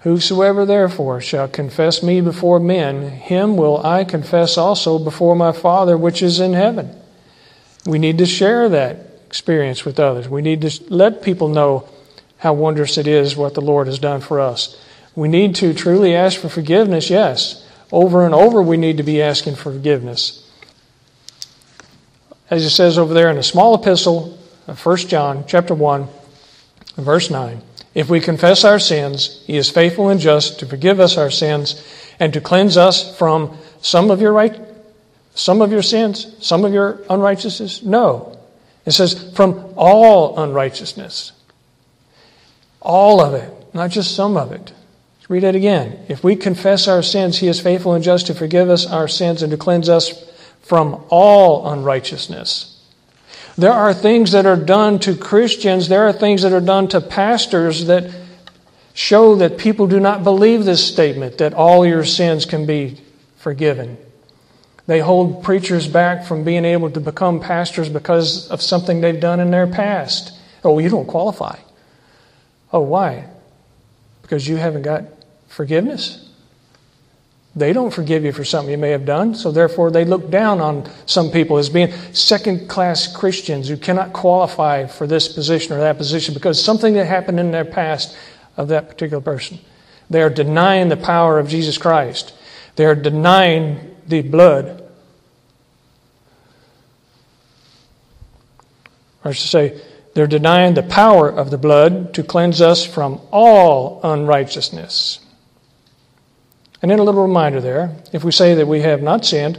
Whosoever 0.00 0.66
therefore 0.66 1.20
shall 1.20 1.46
confess 1.46 2.02
me 2.02 2.20
before 2.20 2.58
men, 2.58 3.10
him 3.10 3.56
will 3.56 3.80
I 3.86 4.02
confess 4.02 4.58
also 4.58 4.98
before 4.98 5.36
my 5.36 5.52
Father 5.52 5.96
which 5.96 6.20
is 6.20 6.40
in 6.40 6.54
heaven. 6.54 6.98
We 7.84 7.98
need 7.98 8.18
to 8.18 8.26
share 8.26 8.68
that 8.68 8.96
experience 9.26 9.84
with 9.84 9.98
others. 9.98 10.28
We 10.28 10.42
need 10.42 10.60
to 10.62 10.84
let 10.88 11.22
people 11.22 11.48
know 11.48 11.88
how 12.38 12.52
wondrous 12.52 12.98
it 12.98 13.06
is 13.06 13.36
what 13.36 13.54
the 13.54 13.60
Lord 13.60 13.86
has 13.86 13.98
done 13.98 14.20
for 14.20 14.40
us. 14.40 14.78
We 15.14 15.28
need 15.28 15.54
to 15.56 15.74
truly 15.74 16.14
ask 16.14 16.40
for 16.40 16.48
forgiveness, 16.48 17.10
yes. 17.10 17.66
Over 17.90 18.24
and 18.24 18.34
over, 18.34 18.62
we 18.62 18.76
need 18.76 18.96
to 18.96 19.02
be 19.02 19.20
asking 19.20 19.56
for 19.56 19.72
forgiveness. 19.72 20.48
As 22.50 22.64
it 22.64 22.70
says 22.70 22.98
over 22.98 23.14
there 23.14 23.30
in 23.30 23.38
a 23.38 23.42
small 23.42 23.74
epistle 23.74 24.38
uh, 24.68 24.72
of 24.72 24.84
1 24.84 24.96
John 25.08 25.44
chapter 25.46 25.74
1, 25.74 26.08
verse 26.96 27.30
9. 27.30 27.60
If 27.94 28.08
we 28.08 28.20
confess 28.20 28.64
our 28.64 28.78
sins, 28.78 29.42
he 29.46 29.56
is 29.56 29.70
faithful 29.70 30.08
and 30.08 30.20
just 30.20 30.60
to 30.60 30.66
forgive 30.66 31.00
us 31.00 31.16
our 31.16 31.30
sins 31.30 31.82
and 32.18 32.32
to 32.32 32.40
cleanse 32.40 32.76
us 32.76 33.16
from 33.18 33.56
some 33.80 34.10
of 34.10 34.20
your 34.20 34.32
right 34.32 34.58
some 35.34 35.62
of 35.62 35.72
your 35.72 35.82
sins, 35.82 36.36
some 36.40 36.64
of 36.64 36.72
your 36.72 37.00
unrighteousness? 37.08 37.82
No. 37.82 38.38
It 38.84 38.92
says 38.92 39.32
from 39.34 39.72
all 39.76 40.38
unrighteousness. 40.42 41.32
All 42.80 43.20
of 43.20 43.34
it, 43.34 43.52
not 43.74 43.90
just 43.90 44.14
some 44.14 44.36
of 44.36 44.52
it. 44.52 44.72
Let's 45.18 45.30
read 45.30 45.44
it 45.44 45.54
again. 45.54 46.04
If 46.08 46.24
we 46.24 46.34
confess 46.34 46.88
our 46.88 47.02
sins, 47.02 47.38
he 47.38 47.48
is 47.48 47.60
faithful 47.60 47.94
and 47.94 48.02
just 48.02 48.26
to 48.26 48.34
forgive 48.34 48.68
us 48.68 48.86
our 48.86 49.06
sins 49.06 49.42
and 49.42 49.52
to 49.52 49.56
cleanse 49.56 49.88
us 49.88 50.28
from 50.62 51.04
all 51.08 51.70
unrighteousness. 51.70 52.68
There 53.56 53.72
are 53.72 53.92
things 53.92 54.32
that 54.32 54.46
are 54.46 54.56
done 54.56 54.98
to 55.00 55.14
Christians, 55.14 55.88
there 55.88 56.08
are 56.08 56.12
things 56.12 56.42
that 56.42 56.52
are 56.52 56.60
done 56.60 56.88
to 56.88 57.00
pastors 57.00 57.86
that 57.86 58.10
show 58.94 59.36
that 59.36 59.58
people 59.58 59.86
do 59.86 60.00
not 60.00 60.24
believe 60.24 60.64
this 60.64 60.86
statement 60.86 61.38
that 61.38 61.54
all 61.54 61.86
your 61.86 62.04
sins 62.04 62.46
can 62.46 62.66
be 62.66 63.00
forgiven. 63.36 63.98
They 64.86 64.98
hold 64.98 65.44
preachers 65.44 65.86
back 65.86 66.24
from 66.24 66.44
being 66.44 66.64
able 66.64 66.90
to 66.90 67.00
become 67.00 67.40
pastors 67.40 67.88
because 67.88 68.48
of 68.50 68.60
something 68.60 69.00
they've 69.00 69.20
done 69.20 69.40
in 69.40 69.50
their 69.50 69.66
past. 69.66 70.36
Oh, 70.64 70.78
you 70.78 70.88
don't 70.88 71.06
qualify. 71.06 71.58
Oh, 72.72 72.80
why? 72.80 73.26
Because 74.22 74.48
you 74.48 74.56
haven't 74.56 74.82
got 74.82 75.04
forgiveness? 75.48 76.28
They 77.54 77.74
don't 77.74 77.92
forgive 77.92 78.24
you 78.24 78.32
for 78.32 78.44
something 78.44 78.70
you 78.70 78.78
may 78.78 78.90
have 78.90 79.04
done, 79.04 79.34
so 79.34 79.52
therefore 79.52 79.90
they 79.90 80.06
look 80.06 80.30
down 80.30 80.60
on 80.60 80.90
some 81.04 81.30
people 81.30 81.58
as 81.58 81.68
being 81.68 81.92
second 82.14 82.68
class 82.68 83.14
Christians 83.14 83.68
who 83.68 83.76
cannot 83.76 84.14
qualify 84.14 84.86
for 84.86 85.06
this 85.06 85.28
position 85.28 85.74
or 85.74 85.80
that 85.80 85.98
position 85.98 86.32
because 86.32 86.62
something 86.62 86.94
that 86.94 87.06
happened 87.06 87.38
in 87.38 87.50
their 87.50 87.66
past 87.66 88.16
of 88.56 88.68
that 88.68 88.88
particular 88.88 89.22
person. 89.22 89.58
They 90.08 90.22
are 90.22 90.30
denying 90.30 90.88
the 90.88 90.96
power 90.96 91.38
of 91.38 91.48
Jesus 91.48 91.76
Christ, 91.76 92.32
they 92.76 92.86
are 92.86 92.94
denying 92.94 93.91
the 94.20 94.28
blood. 94.28 94.84
Or 99.24 99.32
should 99.32 99.48
say, 99.50 99.80
they're 100.14 100.26
denying 100.26 100.74
the 100.74 100.82
power 100.82 101.28
of 101.28 101.50
the 101.50 101.58
blood 101.58 102.12
to 102.14 102.22
cleanse 102.22 102.60
us 102.60 102.84
from 102.84 103.20
all 103.30 104.00
unrighteousness. 104.04 105.20
And 106.82 106.90
then 106.90 106.98
a 106.98 107.04
little 107.04 107.22
reminder 107.22 107.60
there 107.60 107.96
if 108.12 108.24
we 108.24 108.32
say 108.32 108.54
that 108.54 108.66
we 108.66 108.80
have 108.80 109.02
not 109.02 109.24
sinned, 109.24 109.58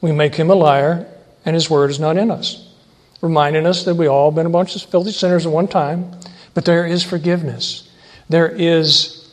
we 0.00 0.12
make 0.12 0.34
him 0.34 0.50
a 0.50 0.54
liar, 0.54 1.06
and 1.44 1.54
his 1.54 1.70
word 1.70 1.90
is 1.90 1.98
not 1.98 2.16
in 2.16 2.30
us. 2.30 2.74
Reminding 3.22 3.66
us 3.66 3.84
that 3.84 3.94
we 3.94 4.06
all 4.06 4.30
been 4.30 4.46
a 4.46 4.50
bunch 4.50 4.76
of 4.76 4.82
filthy 4.82 5.10
sinners 5.10 5.46
at 5.46 5.52
one 5.52 5.66
time, 5.66 6.12
but 6.54 6.64
there 6.64 6.86
is 6.86 7.02
forgiveness. 7.02 7.88
There 8.28 8.48
is 8.48 9.32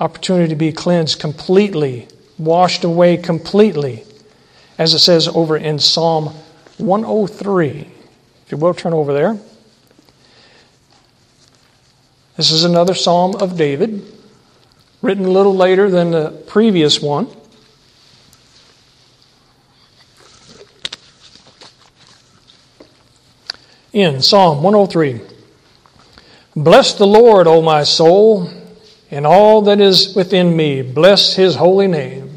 opportunity 0.00 0.48
to 0.48 0.56
be 0.56 0.72
cleansed 0.72 1.20
completely, 1.20 2.08
washed 2.38 2.84
away 2.84 3.16
completely, 3.16 4.04
as 4.78 4.94
it 4.94 5.00
says 5.00 5.28
over 5.28 5.56
in 5.56 5.78
Psalm 5.78 6.34
103. 6.78 7.88
If 8.46 8.52
you 8.52 8.56
will, 8.58 8.74
turn 8.74 8.92
over 8.92 9.12
there. 9.12 9.38
This 12.36 12.52
is 12.52 12.64
another 12.64 12.94
Psalm 12.94 13.34
of 13.36 13.56
David 13.56 14.02
written 15.02 15.24
a 15.24 15.30
little 15.30 15.56
later 15.56 15.90
than 15.90 16.12
the 16.12 16.30
previous 16.46 17.02
one. 17.02 17.28
In 23.92 24.22
Psalm 24.22 24.62
103 24.62 25.20
Bless 26.54 26.94
the 26.94 27.06
Lord, 27.06 27.46
O 27.46 27.62
my 27.62 27.82
soul, 27.84 28.50
and 29.10 29.26
all 29.26 29.62
that 29.62 29.80
is 29.80 30.14
within 30.14 30.56
me. 30.56 30.82
Bless 30.82 31.34
his 31.34 31.56
holy 31.56 31.86
name. 31.86 32.27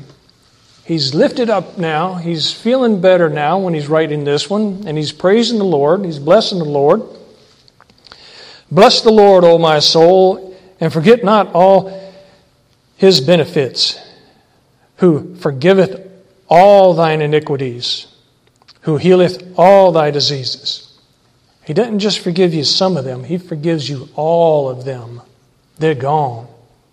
He's 0.84 1.14
lifted 1.14 1.50
up 1.50 1.78
now. 1.78 2.16
He's 2.16 2.52
feeling 2.52 3.02
better 3.02 3.30
now 3.30 3.60
when 3.60 3.74
he's 3.74 3.88
writing 3.88 4.24
this 4.24 4.50
one, 4.50 4.84
and 4.86 4.98
he's 4.98 5.12
praising 5.12 5.60
the 5.60 5.66
Lord. 5.66 6.04
He's 6.04 6.20
blessing 6.20 6.58
the 6.58 6.66
Lord. 6.66 7.02
Bless 8.72 9.02
the 9.02 9.12
Lord, 9.12 9.44
O 9.44 9.58
my 9.58 9.80
soul, 9.80 10.58
and 10.80 10.92
forget 10.92 11.24
not 11.24 11.54
all 11.54 12.00
his 12.96 13.22
benefits, 13.22 14.00
who 14.98 15.36
forgiveth 15.36 16.10
all 16.48 16.94
thine 16.94 17.22
iniquities, 17.22 18.08
who 18.82 18.98
healeth 18.98 19.54
all 19.58 19.92
thy 19.92 20.12
diseases. 20.12 21.00
He 21.66 21.74
doesn't 21.74 22.00
just 22.00 22.20
forgive 22.20 22.54
you 22.54 22.64
some 22.64 22.98
of 22.98 23.06
them, 23.06 23.24
he 23.24 23.38
forgives 23.38 23.90
you 23.90 24.10
all 24.16 24.70
of 24.70 24.86
them. 24.86 25.22
They're 25.78 25.96
gone. 25.96 26.48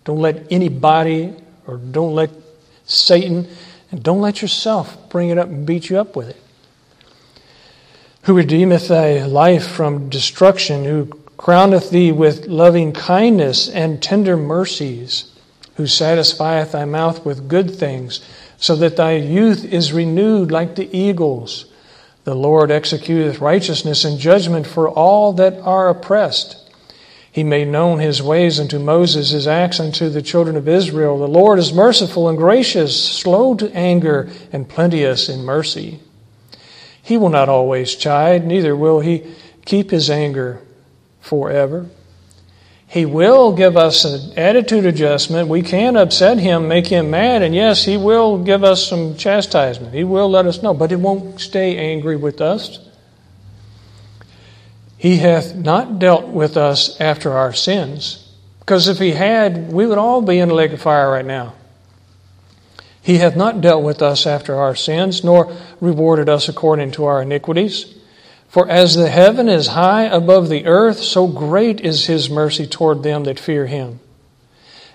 Don't 0.05 0.19
let 0.19 0.51
anybody 0.51 1.33
or 1.67 1.77
don't 1.77 2.15
let 2.15 2.31
Satan 2.85 3.47
and 3.91 4.03
don't 4.03 4.21
let 4.21 4.41
yourself 4.41 5.09
bring 5.09 5.29
it 5.29 5.37
up 5.37 5.47
and 5.47 5.65
beat 5.65 5.89
you 5.89 5.99
up 5.99 6.15
with 6.15 6.29
it. 6.29 6.41
Who 8.23 8.35
redeemeth 8.35 8.87
thy 8.87 9.23
life 9.25 9.67
from 9.67 10.09
destruction, 10.09 10.85
who 10.85 11.05
crowneth 11.37 11.89
thee 11.89 12.11
with 12.11 12.47
loving 12.47 12.91
kindness 12.91 13.69
and 13.69 14.03
tender 14.03 14.35
mercies 14.35 15.29
who 15.79 15.87
satisfieth 15.87 16.73
thy 16.73 16.83
mouth 16.83 17.25
with 17.25 17.47
good 17.47 17.73
things, 17.73 18.19
so 18.57 18.75
that 18.75 18.97
thy 18.97 19.13
youth 19.13 19.63
is 19.63 19.93
renewed 19.93 20.51
like 20.51 20.75
the 20.75 20.93
eagles. 20.95 21.67
The 22.25 22.35
Lord 22.35 22.69
executeth 22.69 23.39
righteousness 23.39 24.03
and 24.03 24.19
judgment 24.19 24.67
for 24.67 24.89
all 24.89 25.31
that 25.33 25.57
are 25.61 25.87
oppressed. 25.87 26.57
He 27.39 27.43
made 27.45 27.69
known 27.69 27.99
his 27.99 28.21
ways 28.21 28.59
unto 28.59 28.79
Moses, 28.79 29.29
his 29.29 29.47
acts 29.47 29.79
unto 29.79 30.09
the 30.09 30.21
children 30.21 30.57
of 30.57 30.67
Israel. 30.67 31.17
The 31.17 31.25
Lord 31.25 31.57
is 31.57 31.71
merciful 31.71 32.27
and 32.27 32.37
gracious, 32.37 33.01
slow 33.01 33.55
to 33.55 33.73
anger, 33.73 34.29
and 34.51 34.67
plenteous 34.67 35.29
in 35.29 35.45
mercy. 35.45 36.01
He 37.01 37.15
will 37.15 37.29
not 37.29 37.47
always 37.47 37.95
chide, 37.95 38.45
neither 38.45 38.75
will 38.75 38.99
he 38.99 39.23
keep 39.63 39.89
his 39.89 40.09
anger 40.09 40.61
forever. 41.21 41.85
He 42.85 43.05
will 43.05 43.53
give 43.53 43.77
us 43.77 44.03
an 44.03 44.37
attitude 44.37 44.85
adjustment. 44.85 45.47
We 45.47 45.61
can 45.61 45.95
upset 45.95 46.39
him, 46.39 46.67
make 46.67 46.87
him 46.87 47.09
mad, 47.09 47.41
and 47.41 47.55
yes, 47.55 47.85
he 47.85 47.95
will 47.95 48.43
give 48.43 48.65
us 48.65 48.85
some 48.85 49.15
chastisement. 49.15 49.93
He 49.93 50.03
will 50.03 50.29
let 50.29 50.45
us 50.45 50.61
know, 50.61 50.73
but 50.73 50.89
he 50.89 50.97
won't 50.97 51.39
stay 51.39 51.77
angry 51.77 52.17
with 52.17 52.41
us. 52.41 52.79
He 54.99 55.15
hath 55.15 55.55
not 55.55 55.97
dealt 55.97 56.27
with 56.27 56.57
us 56.57 56.99
after 56.99 57.31
our 57.31 57.53
sins, 57.53 58.27
because 58.59 58.89
if 58.89 58.99
he 58.99 59.11
had, 59.11 59.71
we 59.71 59.87
would 59.87 59.97
all 59.97 60.21
be 60.21 60.39
in 60.39 60.49
the 60.49 60.53
lake 60.53 60.73
of 60.73 60.81
fire 60.81 61.09
right 61.09 61.25
now. 61.25 61.53
He 63.01 63.19
hath 63.19 63.37
not 63.37 63.61
dealt 63.61 63.81
with 63.81 64.01
us 64.01 64.27
after 64.27 64.57
our 64.57 64.75
sins, 64.75 65.23
nor 65.23 65.55
rewarded 65.79 66.27
us 66.27 66.49
according 66.49 66.91
to 66.91 67.05
our 67.05 67.21
iniquities. 67.21 67.95
For 68.49 68.69
as 68.69 68.95
the 68.95 69.09
heaven 69.09 69.47
is 69.47 69.67
high 69.67 70.03
above 70.03 70.49
the 70.49 70.65
earth, 70.65 70.99
so 70.99 71.27
great 71.27 71.79
is 71.79 72.07
his 72.07 72.29
mercy 72.29 72.67
toward 72.67 73.01
them 73.01 73.23
that 73.23 73.39
fear 73.39 73.67
him. 73.67 74.01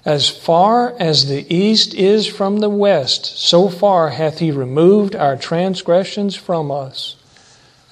As 0.04 0.28
far 0.28 0.94
as 1.00 1.28
the 1.28 1.46
east 1.52 1.94
is 1.94 2.26
from 2.26 2.58
the 2.58 2.68
west, 2.68 3.38
so 3.38 3.70
far 3.70 4.10
hath 4.10 4.38
he 4.40 4.50
removed 4.50 5.16
our 5.16 5.34
transgressions 5.34 6.36
from 6.36 6.70
us. 6.70 7.16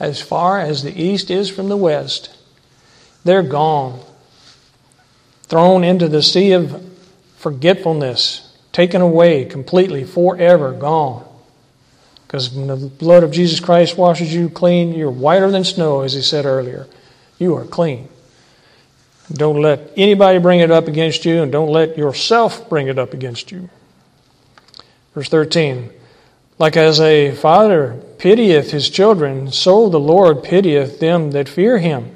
As 0.02 0.20
far 0.20 0.58
as 0.58 0.82
the 0.82 1.00
east 1.00 1.30
is 1.30 1.48
from 1.48 1.68
the 1.68 1.76
west, 1.76 2.36
they're 3.22 3.44
gone, 3.44 4.00
thrown 5.44 5.84
into 5.84 6.08
the 6.08 6.22
sea 6.22 6.50
of 6.54 6.84
forgetfulness, 7.36 8.52
taken 8.72 9.00
away 9.00 9.44
completely, 9.44 10.02
forever 10.02 10.72
gone. 10.72 11.24
Because 12.26 12.50
when 12.50 12.66
the 12.66 12.74
blood 12.88 13.22
of 13.22 13.30
Jesus 13.30 13.60
Christ 13.60 13.96
washes 13.96 14.34
you 14.34 14.50
clean, 14.50 14.92
you're 14.92 15.08
whiter 15.08 15.52
than 15.52 15.62
snow, 15.62 16.00
as 16.00 16.14
he 16.14 16.22
said 16.22 16.46
earlier. 16.46 16.88
You 17.38 17.54
are 17.54 17.64
clean. 17.64 18.08
Don't 19.32 19.62
let 19.62 19.92
anybody 19.96 20.40
bring 20.40 20.58
it 20.58 20.72
up 20.72 20.88
against 20.88 21.24
you, 21.24 21.44
and 21.44 21.52
don't 21.52 21.70
let 21.70 21.96
yourself 21.96 22.68
bring 22.68 22.88
it 22.88 22.98
up 22.98 23.14
against 23.14 23.52
you. 23.52 23.70
Verse 25.14 25.28
13 25.28 25.90
Like 26.58 26.76
as 26.76 27.00
a 27.00 27.30
father 27.36 28.02
pitieth 28.22 28.70
his 28.70 28.88
children, 28.88 29.50
so 29.50 29.88
the 29.88 29.98
Lord 29.98 30.44
pitieth 30.44 31.00
them 31.00 31.32
that 31.32 31.48
fear 31.48 31.78
him. 31.78 32.14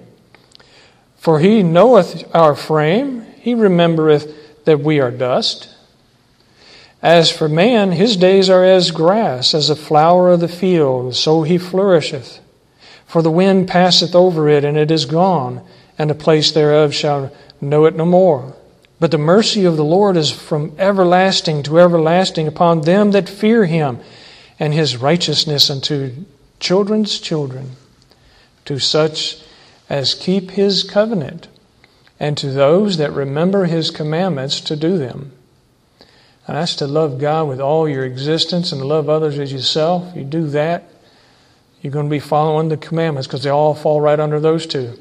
For 1.16 1.40
he 1.40 1.64
knoweth 1.64 2.32
our 2.32 2.54
frame, 2.54 3.26
he 3.40 3.56
remembereth 3.56 4.64
that 4.66 4.78
we 4.78 5.00
are 5.00 5.10
dust. 5.10 5.68
As 7.02 7.32
for 7.32 7.48
man, 7.48 7.90
his 7.90 8.16
days 8.16 8.48
are 8.48 8.64
as 8.64 8.92
grass, 8.92 9.52
as 9.52 9.68
a 9.68 9.74
flower 9.74 10.30
of 10.30 10.38
the 10.38 10.46
field, 10.46 11.16
so 11.16 11.42
he 11.42 11.58
flourisheth. 11.58 12.38
For 13.04 13.20
the 13.20 13.28
wind 13.28 13.66
passeth 13.66 14.14
over 14.14 14.48
it, 14.48 14.64
and 14.64 14.76
it 14.76 14.92
is 14.92 15.06
gone, 15.06 15.60
and 15.98 16.08
the 16.08 16.14
place 16.14 16.52
thereof 16.52 16.94
shall 16.94 17.32
know 17.60 17.84
it 17.84 17.96
no 17.96 18.04
more. 18.04 18.54
But 19.00 19.10
the 19.10 19.18
mercy 19.18 19.64
of 19.64 19.76
the 19.76 19.84
Lord 19.84 20.16
is 20.16 20.30
from 20.30 20.72
everlasting 20.78 21.64
to 21.64 21.80
everlasting 21.80 22.46
upon 22.46 22.82
them 22.82 23.10
that 23.10 23.28
fear 23.28 23.64
him, 23.64 23.98
and 24.58 24.72
his 24.72 24.96
righteousness 24.96 25.70
unto 25.70 26.24
children's 26.58 27.20
children, 27.20 27.72
to 28.64 28.78
such 28.78 29.42
as 29.88 30.14
keep 30.14 30.52
his 30.52 30.82
covenant, 30.82 31.48
and 32.18 32.36
to 32.38 32.50
those 32.50 32.96
that 32.96 33.12
remember 33.12 33.66
his 33.66 33.90
commandments 33.90 34.60
to 34.60 34.76
do 34.76 34.98
them. 34.98 35.32
And 36.46 36.56
that's 36.56 36.76
to 36.76 36.86
love 36.86 37.18
God 37.18 37.48
with 37.48 37.60
all 37.60 37.88
your 37.88 38.04
existence 38.04 38.72
and 38.72 38.80
to 38.80 38.86
love 38.86 39.08
others 39.08 39.38
as 39.38 39.52
yourself. 39.52 40.16
You 40.16 40.24
do 40.24 40.46
that, 40.48 40.84
you're 41.82 41.92
going 41.92 42.06
to 42.06 42.10
be 42.10 42.20
following 42.20 42.68
the 42.68 42.76
commandments 42.76 43.26
because 43.26 43.42
they 43.42 43.50
all 43.50 43.74
fall 43.74 44.00
right 44.00 44.18
under 44.18 44.40
those 44.40 44.66
two. 44.66 44.98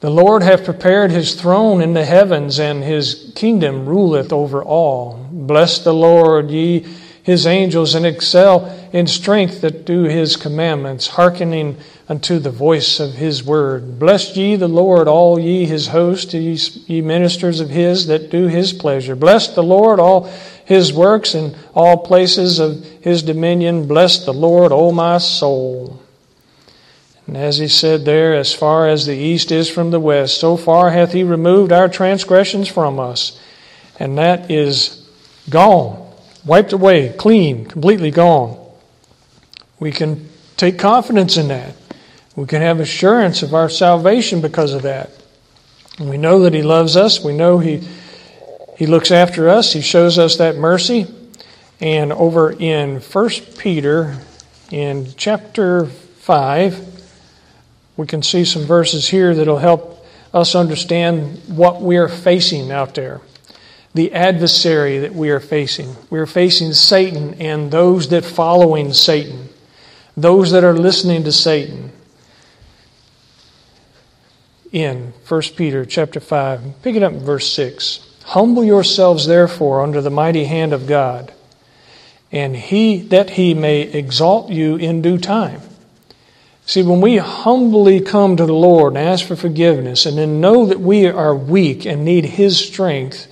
The 0.00 0.10
Lord 0.10 0.42
hath 0.42 0.66
prepared 0.66 1.10
his 1.10 1.34
throne 1.34 1.80
in 1.80 1.94
the 1.94 2.04
heavens, 2.04 2.60
and 2.60 2.84
his 2.84 3.32
kingdom 3.34 3.86
ruleth 3.86 4.32
over 4.32 4.62
all. 4.62 5.26
Bless 5.32 5.78
the 5.78 5.94
Lord, 5.94 6.50
ye 6.50 6.86
his 7.24 7.46
angels, 7.46 7.96
and 7.96 8.06
excel 8.06 8.72
in 8.92 9.08
strength 9.08 9.62
that 9.62 9.84
do 9.84 10.04
his 10.04 10.36
commandments, 10.36 11.08
hearkening 11.08 11.76
unto 12.08 12.38
the 12.38 12.50
voice 12.50 13.00
of 13.00 13.14
his 13.14 13.42
word. 13.42 13.98
Bless 13.98 14.36
ye 14.36 14.56
the 14.56 14.68
Lord, 14.68 15.08
all 15.08 15.40
ye 15.40 15.64
his 15.64 15.88
host, 15.88 16.34
ye, 16.34 17.00
ministers 17.00 17.60
of 17.60 17.70
his 17.70 18.06
that 18.06 18.30
do 18.30 18.46
his 18.46 18.72
pleasure. 18.72 19.16
Bless 19.16 19.48
the 19.48 19.62
Lord, 19.62 19.98
all 19.98 20.30
his 20.66 20.92
works 20.92 21.34
in 21.34 21.56
all 21.74 21.96
places 21.96 22.58
of 22.58 22.84
his 23.00 23.22
dominion. 23.22 23.88
Bless 23.88 24.24
the 24.24 24.34
Lord, 24.34 24.70
O 24.70 24.92
my 24.92 25.18
soul. 25.18 26.00
And 27.26 27.38
as 27.38 27.56
he 27.56 27.68
said 27.68 28.04
there, 28.04 28.34
as 28.34 28.52
far 28.52 28.86
as 28.86 29.06
the 29.06 29.16
east 29.16 29.50
is 29.50 29.70
from 29.70 29.90
the 29.90 30.00
west, 30.00 30.38
so 30.38 30.58
far 30.58 30.90
hath 30.90 31.12
he 31.12 31.24
removed 31.24 31.72
our 31.72 31.88
transgressions 31.88 32.68
from 32.68 33.00
us. 33.00 33.40
And 33.98 34.18
that 34.18 34.50
is 34.50 35.08
gone, 35.48 36.03
wiped 36.44 36.72
away, 36.72 37.14
clean, 37.16 37.66
completely 37.66 38.10
gone. 38.10 38.58
We 39.80 39.92
can 39.92 40.28
take 40.56 40.78
confidence 40.78 41.36
in 41.36 41.48
that. 41.48 41.74
We 42.36 42.46
can 42.46 42.62
have 42.62 42.80
assurance 42.80 43.42
of 43.42 43.54
our 43.54 43.68
salvation 43.68 44.40
because 44.40 44.74
of 44.74 44.82
that. 44.82 45.10
And 45.98 46.10
we 46.10 46.16
know 46.16 46.40
that 46.40 46.54
he 46.54 46.62
loves 46.62 46.96
us. 46.96 47.22
We 47.22 47.32
know 47.32 47.58
he, 47.58 47.86
he 48.76 48.86
looks 48.86 49.10
after 49.10 49.48
us. 49.48 49.72
He 49.72 49.80
shows 49.80 50.18
us 50.18 50.36
that 50.36 50.56
mercy. 50.56 51.06
And 51.80 52.12
over 52.12 52.52
in 52.52 53.00
1 53.00 53.30
Peter, 53.58 54.16
in 54.70 55.08
chapter 55.16 55.86
5, 55.86 56.94
we 57.96 58.06
can 58.06 58.22
see 58.22 58.44
some 58.44 58.62
verses 58.64 59.08
here 59.08 59.34
that'll 59.34 59.58
help 59.58 60.04
us 60.32 60.56
understand 60.56 61.40
what 61.46 61.80
we 61.80 61.96
are 61.96 62.08
facing 62.08 62.72
out 62.72 62.94
there. 62.94 63.20
The 63.94 64.12
adversary 64.12 64.98
that 64.98 65.14
we 65.14 65.30
are 65.30 65.40
facing. 65.40 65.94
We 66.10 66.18
are 66.18 66.26
facing 66.26 66.72
Satan 66.72 67.34
and 67.34 67.70
those 67.70 68.08
that 68.08 68.24
following 68.24 68.92
Satan. 68.92 69.48
Those 70.16 70.50
that 70.50 70.64
are 70.64 70.76
listening 70.76 71.24
to 71.24 71.32
Satan. 71.32 71.92
In 74.72 75.12
1 75.28 75.42
Peter 75.56 75.84
chapter 75.84 76.18
5, 76.18 76.82
pick 76.82 76.96
it 76.96 77.02
up 77.04 77.12
in 77.12 77.20
verse 77.20 77.52
6. 77.52 78.00
Humble 78.24 78.64
yourselves 78.64 79.26
therefore 79.26 79.82
under 79.82 80.00
the 80.00 80.10
mighty 80.10 80.44
hand 80.44 80.72
of 80.72 80.88
God, 80.88 81.32
and 82.32 82.56
he 82.56 82.98
that 83.08 83.30
he 83.30 83.54
may 83.54 83.82
exalt 83.82 84.50
you 84.50 84.76
in 84.76 85.02
due 85.02 85.18
time. 85.18 85.60
See, 86.66 86.82
when 86.82 87.02
we 87.02 87.18
humbly 87.18 88.00
come 88.00 88.36
to 88.36 88.46
the 88.46 88.54
Lord 88.54 88.94
and 88.94 89.06
ask 89.06 89.26
for 89.26 89.36
forgiveness 89.36 90.06
and 90.06 90.16
then 90.16 90.40
know 90.40 90.64
that 90.66 90.80
we 90.80 91.06
are 91.06 91.36
weak 91.36 91.84
and 91.84 92.04
need 92.04 92.24
His 92.24 92.58
strength, 92.58 93.26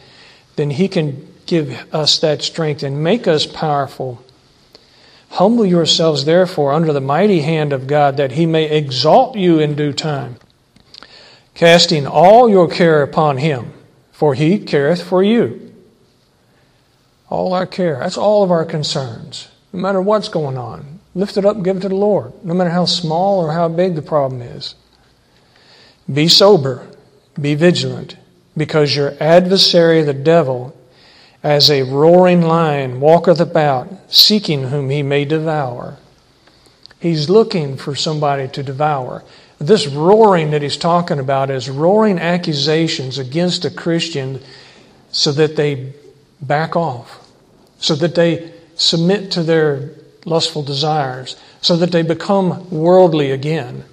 then 0.57 0.71
He 0.71 0.89
can 0.89 1.27
give 1.47 1.87
us 1.95 2.19
that 2.19 2.43
strength 2.43 2.83
and 2.83 3.03
make 3.03 3.27
us 3.27 3.47
powerful. 3.47 4.25
Humble 5.31 5.65
yourselves, 5.65 6.25
therefore, 6.25 6.73
under 6.73 6.93
the 6.93 7.01
mighty 7.01 7.41
hand 7.41 7.73
of 7.73 7.87
God, 7.87 8.17
that 8.19 8.33
He 8.33 8.47
may 8.47 8.71
exalt 8.71 9.37
you 9.37 9.59
in 9.59 9.75
due 9.75 9.93
time, 9.93 10.37
casting 11.55 12.07
all 12.07 12.49
your 12.49 12.69
care 12.69 13.03
upon 13.03 13.39
Him, 13.39 13.73
for 14.11 14.35
He 14.35 14.59
careth 14.59 15.03
for 15.03 15.23
you. 15.23 15.75
All 17.31 17.55
our 17.55 17.67
care, 17.67 17.99
that's 18.01 18.19
all 18.19 18.43
of 18.43 18.51
our 18.51 18.65
concerns, 18.65 19.49
no 19.73 19.81
matter 19.81 20.03
what's 20.03 20.29
going 20.29 20.59
on. 20.59 21.01
Lift 21.15 21.37
it 21.37 21.45
up 21.45 21.57
and 21.57 21.65
give 21.65 21.79
it 21.79 21.81
to 21.81 21.89
the 21.89 21.95
Lord, 21.95 22.33
no 22.45 22.55
matter 22.55 22.71
how 22.71 22.85
small 22.85 23.41
or 23.41 23.53
how 23.53 23.69
big 23.69 23.95
the 23.95 24.03
problem 24.03 24.41
is. 24.43 24.75
Be 26.13 26.29
sober, 26.29 26.87
be 27.41 27.55
vigilant, 27.55 28.17
because 28.57 28.95
your 28.95 29.15
adversary, 29.21 30.03
the 30.03 30.15
devil, 30.15 30.77
as 31.43 31.71
a 31.71 31.83
roaring 31.83 32.43
lion, 32.43 33.01
walketh 33.01 33.41
about, 33.41 33.89
seeking 34.09 34.69
whom 34.69 34.91
he 34.91 35.03
may 35.03 35.25
devour. 35.25 35.97
He's 37.01 37.29
looking 37.29 37.77
for 37.77 37.95
somebody 37.95 38.47
to 38.49 38.63
devour. 38.63 39.25
This 39.59 39.87
roaring 39.87 40.51
that 40.53 40.63
he's 40.63 40.77
talking 40.77 41.19
about 41.19 41.51
is 41.51 41.69
roaring 41.69 42.19
accusations 42.19 43.19
against 43.19 43.65
a 43.65 43.71
Christian 43.71 44.41
so 45.11 45.33
that 45.33 45.57
they 45.57 45.95
back 46.41 46.77
off, 46.77 47.27
so 47.79 47.95
that 47.97 48.15
they 48.15 48.53
submit 48.77 49.31
to 49.33 49.43
their 49.43 49.91
lustful 50.25 50.63
desires, 50.63 51.37
so 51.61 51.77
that 51.77 51.91
they 51.93 52.03
become 52.03 52.69
worldly 52.71 53.31
again. 53.31 53.85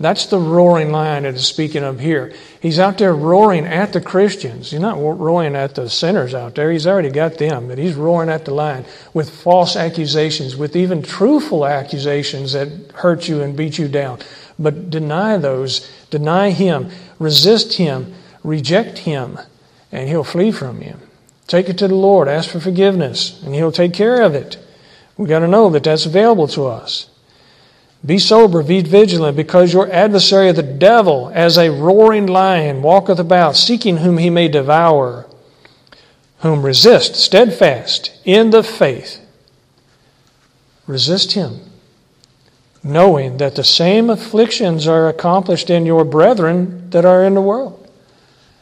That's 0.00 0.26
the 0.26 0.38
roaring 0.38 0.90
lion 0.90 1.22
that 1.22 1.34
is 1.34 1.46
speaking 1.46 1.84
of 1.84 2.00
here. 2.00 2.32
He's 2.60 2.80
out 2.80 2.98
there 2.98 3.14
roaring 3.14 3.64
at 3.64 3.92
the 3.92 4.00
Christians. 4.00 4.72
He's 4.72 4.80
not 4.80 4.98
roaring 4.98 5.54
at 5.54 5.76
the 5.76 5.88
sinners 5.88 6.34
out 6.34 6.56
there. 6.56 6.72
He's 6.72 6.86
already 6.86 7.10
got 7.10 7.38
them, 7.38 7.68
but 7.68 7.78
he's 7.78 7.94
roaring 7.94 8.28
at 8.28 8.44
the 8.44 8.52
lion 8.52 8.84
with 9.12 9.30
false 9.30 9.76
accusations, 9.76 10.56
with 10.56 10.74
even 10.74 11.02
truthful 11.02 11.64
accusations 11.64 12.52
that 12.54 12.90
hurt 12.94 13.28
you 13.28 13.40
and 13.40 13.56
beat 13.56 13.78
you 13.78 13.86
down. 13.86 14.18
But 14.58 14.90
deny 14.90 15.36
those, 15.36 15.88
deny 16.10 16.50
him, 16.50 16.90
resist 17.20 17.74
him, 17.74 18.14
reject 18.42 18.98
him, 18.98 19.38
and 19.92 20.08
he'll 20.08 20.24
flee 20.24 20.50
from 20.50 20.82
you. 20.82 20.96
Take 21.46 21.68
it 21.68 21.78
to 21.78 21.88
the 21.88 21.94
Lord, 21.94 22.26
ask 22.26 22.50
for 22.50 22.58
forgiveness, 22.58 23.40
and 23.44 23.54
he'll 23.54 23.70
take 23.70 23.92
care 23.92 24.22
of 24.22 24.34
it. 24.34 24.56
We've 25.16 25.28
got 25.28 25.40
to 25.40 25.48
know 25.48 25.70
that 25.70 25.84
that's 25.84 26.06
available 26.06 26.48
to 26.48 26.66
us. 26.66 27.08
Be 28.04 28.18
sober, 28.18 28.62
be 28.62 28.82
vigilant, 28.82 29.36
because 29.36 29.72
your 29.72 29.90
adversary, 29.90 30.52
the 30.52 30.62
devil, 30.62 31.30
as 31.32 31.56
a 31.56 31.70
roaring 31.70 32.26
lion, 32.26 32.82
walketh 32.82 33.18
about, 33.18 33.56
seeking 33.56 33.98
whom 33.98 34.18
he 34.18 34.28
may 34.28 34.48
devour, 34.48 35.26
whom 36.40 36.62
resist 36.62 37.16
steadfast 37.16 38.12
in 38.24 38.50
the 38.50 38.62
faith. 38.62 39.20
Resist 40.86 41.32
him, 41.32 41.60
knowing 42.82 43.38
that 43.38 43.56
the 43.56 43.64
same 43.64 44.10
afflictions 44.10 44.86
are 44.86 45.08
accomplished 45.08 45.70
in 45.70 45.86
your 45.86 46.04
brethren 46.04 46.90
that 46.90 47.06
are 47.06 47.24
in 47.24 47.32
the 47.32 47.40
world. 47.40 47.88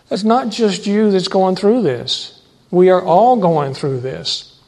It's 0.09 0.22
not 0.22 0.50
just 0.50 0.87
you 0.87 1.11
that's 1.11 1.26
going 1.26 1.57
through 1.57 1.83
this. 1.83 2.40
We 2.70 2.90
are 2.90 3.02
all 3.02 3.37
going 3.37 3.74
through 3.74 4.02
this. 4.02 4.61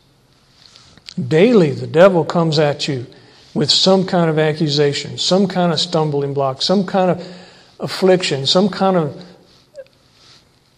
Daily, 1.17 1.71
the 1.71 1.87
devil 1.87 2.25
comes 2.25 2.59
at 2.59 2.89
you 2.89 3.07
with 3.55 3.71
some 3.71 4.05
kind 4.05 4.29
of 4.29 4.39
accusation, 4.39 5.17
some 5.17 5.47
kind 5.47 5.73
of 5.73 5.79
stumbling 5.79 6.35
block, 6.35 6.61
some 6.61 6.85
kind 6.85 7.11
of 7.11 7.27
affliction, 7.79 8.47
some 8.47 8.69
kind 8.69 8.97
of 8.97 9.25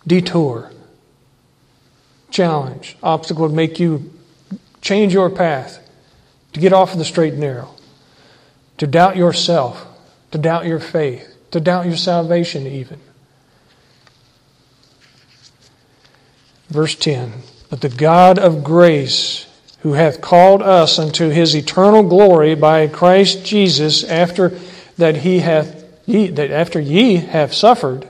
detour, 0.07 0.71
challenge, 2.31 2.97
obstacle 3.03 3.49
to 3.49 3.55
make 3.55 3.81
you 3.81 4.13
change 4.83 5.13
your 5.13 5.31
path, 5.31 5.79
to 6.53 6.61
get 6.61 6.73
off 6.73 6.93
of 6.93 6.99
the 6.99 7.05
straight 7.05 7.33
and 7.33 7.41
narrow, 7.41 7.75
to 8.77 8.87
doubt 8.87 9.17
yourself, 9.17 9.87
to 10.31 10.39
doubt 10.39 10.67
your 10.67 10.81
faith, 10.81 11.35
to 11.51 11.61
doubt 11.61 11.87
your 11.87 11.97
salvation, 11.97 12.67
even. 12.67 13.01
Verse 16.69 16.95
10 16.95 17.33
But 17.71 17.81
the 17.81 17.89
God 17.89 18.39
of 18.39 18.63
grace, 18.63 19.46
who 19.87 19.93
hath 19.93 20.21
called 20.21 20.63
us 20.63 20.99
unto 20.99 21.29
his 21.29 21.55
eternal 21.55 22.03
glory 22.03 22.57
by 22.57 22.89
Christ 22.89 23.45
Jesus, 23.45 24.03
after 24.03 24.49
that 24.99 25.19
he 25.19 25.39
hath 25.39 25.85
ye, 26.07 26.27
that 26.27 26.51
after 26.51 26.81
ye 26.81 27.15
have 27.19 27.55
suffered. 27.55 28.05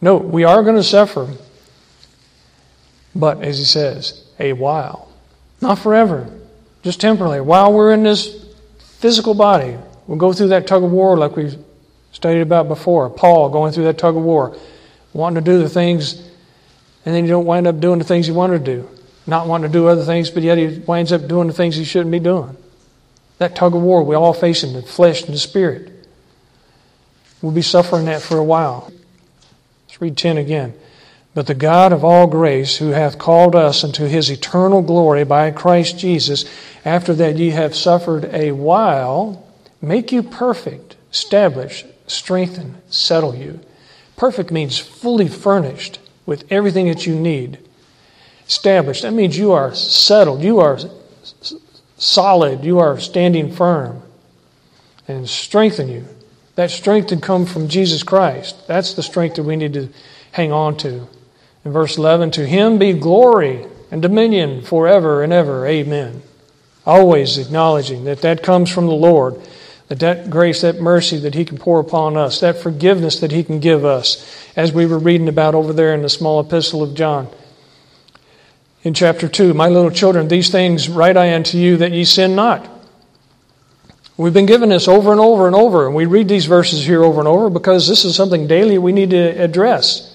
No, 0.00 0.16
we 0.16 0.44
are 0.44 0.62
going 0.62 0.76
to 0.76 0.82
suffer, 0.82 1.28
but 3.14 3.42
as 3.44 3.58
he 3.58 3.66
says, 3.66 4.24
a 4.40 4.54
while, 4.54 5.12
not 5.60 5.78
forever, 5.78 6.26
just 6.82 7.02
temporarily. 7.02 7.42
While 7.42 7.74
we're 7.74 7.92
in 7.92 8.02
this 8.02 8.46
physical 8.78 9.34
body, 9.34 9.76
we'll 10.06 10.16
go 10.16 10.32
through 10.32 10.48
that 10.48 10.66
tug 10.66 10.82
of 10.82 10.90
war 10.90 11.18
like 11.18 11.36
we've 11.36 11.58
studied 12.12 12.40
about 12.40 12.66
before. 12.66 13.10
Paul 13.10 13.50
going 13.50 13.74
through 13.74 13.84
that 13.84 13.98
tug 13.98 14.16
of 14.16 14.22
war, 14.22 14.56
wanting 15.12 15.44
to 15.44 15.50
do 15.50 15.58
the 15.58 15.68
things 15.68 16.30
And 17.04 17.14
then 17.14 17.24
you 17.24 17.30
don't 17.30 17.44
wind 17.44 17.66
up 17.66 17.78
doing 17.78 17.98
the 17.98 18.06
things 18.06 18.26
you 18.26 18.32
want 18.32 18.54
to 18.54 18.58
do. 18.58 18.88
Not 19.26 19.46
wanting 19.46 19.70
to 19.70 19.72
do 19.72 19.88
other 19.88 20.04
things, 20.04 20.30
but 20.30 20.42
yet 20.42 20.58
he 20.58 20.78
winds 20.80 21.12
up 21.12 21.26
doing 21.26 21.48
the 21.48 21.54
things 21.54 21.76
he 21.76 21.84
shouldn't 21.84 22.10
be 22.10 22.18
doing. 22.18 22.56
That 23.38 23.56
tug 23.56 23.74
of 23.74 23.82
war 23.82 24.02
we 24.02 24.14
all 24.14 24.34
face 24.34 24.62
in 24.62 24.74
the 24.74 24.82
flesh 24.82 25.24
and 25.24 25.34
the 25.34 25.38
spirit. 25.38 25.90
We'll 27.40 27.52
be 27.52 27.62
suffering 27.62 28.06
that 28.06 28.22
for 28.22 28.38
a 28.38 28.44
while. 28.44 28.92
Let's 29.86 30.00
read 30.00 30.16
10 30.16 30.38
again. 30.38 30.74
But 31.34 31.48
the 31.48 31.54
God 31.54 31.92
of 31.92 32.04
all 32.04 32.28
grace, 32.28 32.76
who 32.76 32.90
hath 32.90 33.18
called 33.18 33.56
us 33.56 33.82
unto 33.82 34.06
his 34.06 34.30
eternal 34.30 34.82
glory 34.82 35.24
by 35.24 35.50
Christ 35.50 35.98
Jesus, 35.98 36.44
after 36.84 37.12
that 37.14 37.36
ye 37.36 37.50
have 37.50 37.74
suffered 37.74 38.26
a 38.26 38.52
while, 38.52 39.44
make 39.82 40.12
you 40.12 40.22
perfect, 40.22 40.96
establish, 41.12 41.84
strengthen, 42.06 42.76
settle 42.88 43.34
you. 43.34 43.60
Perfect 44.16 44.52
means 44.52 44.78
fully 44.78 45.28
furnished 45.28 45.98
with 46.24 46.44
everything 46.50 46.86
that 46.86 47.04
you 47.04 47.16
need. 47.16 47.58
Established, 48.46 49.02
that 49.02 49.12
means 49.12 49.38
you 49.38 49.52
are 49.52 49.74
settled, 49.74 50.42
you 50.42 50.60
are 50.60 50.78
solid, 51.96 52.64
you 52.64 52.78
are 52.78 52.98
standing 53.00 53.52
firm. 53.52 54.02
And 55.06 55.28
strengthen 55.28 55.88
you. 55.88 56.04
That 56.54 56.70
strength 56.70 57.08
can 57.08 57.20
come 57.20 57.46
from 57.46 57.68
Jesus 57.68 58.02
Christ. 58.02 58.66
That's 58.66 58.94
the 58.94 59.02
strength 59.02 59.36
that 59.36 59.42
we 59.42 59.56
need 59.56 59.74
to 59.74 59.88
hang 60.32 60.52
on 60.52 60.76
to. 60.78 61.06
In 61.64 61.72
verse 61.72 61.96
11, 61.98 62.30
to 62.32 62.46
him 62.46 62.78
be 62.78 62.92
glory 62.92 63.66
and 63.90 64.00
dominion 64.02 64.62
forever 64.62 65.22
and 65.22 65.32
ever. 65.32 65.66
Amen. 65.66 66.22
Always 66.86 67.38
acknowledging 67.38 68.04
that 68.04 68.22
that 68.22 68.42
comes 68.42 68.70
from 68.70 68.86
the 68.86 68.92
Lord, 68.92 69.40
that 69.88 70.00
that 70.00 70.30
grace, 70.30 70.60
that 70.60 70.80
mercy 70.80 71.18
that 71.18 71.34
he 71.34 71.44
can 71.44 71.58
pour 71.58 71.80
upon 71.80 72.16
us, 72.16 72.40
that 72.40 72.58
forgiveness 72.58 73.20
that 73.20 73.32
he 73.32 73.42
can 73.42 73.60
give 73.60 73.84
us, 73.84 74.24
as 74.56 74.72
we 74.72 74.86
were 74.86 74.98
reading 74.98 75.28
about 75.28 75.54
over 75.54 75.72
there 75.72 75.94
in 75.94 76.02
the 76.02 76.08
small 76.08 76.40
epistle 76.40 76.82
of 76.82 76.94
John. 76.94 77.28
In 78.84 78.92
chapter 78.92 79.28
2, 79.28 79.54
my 79.54 79.68
little 79.68 79.90
children, 79.90 80.28
these 80.28 80.50
things 80.50 80.90
write 80.90 81.16
I 81.16 81.34
unto 81.34 81.56
you 81.56 81.78
that 81.78 81.92
ye 81.92 82.04
sin 82.04 82.36
not. 82.36 82.68
We've 84.18 84.34
been 84.34 84.46
given 84.46 84.68
this 84.68 84.86
over 84.86 85.10
and 85.10 85.20
over 85.20 85.46
and 85.46 85.56
over, 85.56 85.86
and 85.86 85.94
we 85.94 86.04
read 86.04 86.28
these 86.28 86.44
verses 86.44 86.84
here 86.84 87.02
over 87.02 87.18
and 87.18 87.26
over 87.26 87.48
because 87.48 87.88
this 87.88 88.04
is 88.04 88.14
something 88.14 88.46
daily 88.46 88.76
we 88.76 88.92
need 88.92 89.10
to 89.10 89.42
address. 89.42 90.14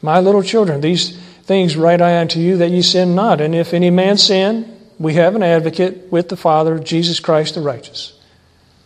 My 0.00 0.20
little 0.20 0.42
children, 0.42 0.80
these 0.80 1.18
things 1.42 1.76
write 1.76 2.00
I 2.00 2.20
unto 2.20 2.38
you 2.38 2.56
that 2.58 2.70
ye 2.70 2.82
sin 2.82 3.16
not. 3.16 3.40
And 3.40 3.54
if 3.54 3.74
any 3.74 3.90
man 3.90 4.16
sin, 4.16 4.78
we 4.98 5.14
have 5.14 5.34
an 5.34 5.42
advocate 5.42 6.10
with 6.12 6.28
the 6.28 6.36
Father, 6.36 6.78
Jesus 6.78 7.18
Christ 7.18 7.56
the 7.56 7.60
righteous. 7.60 8.18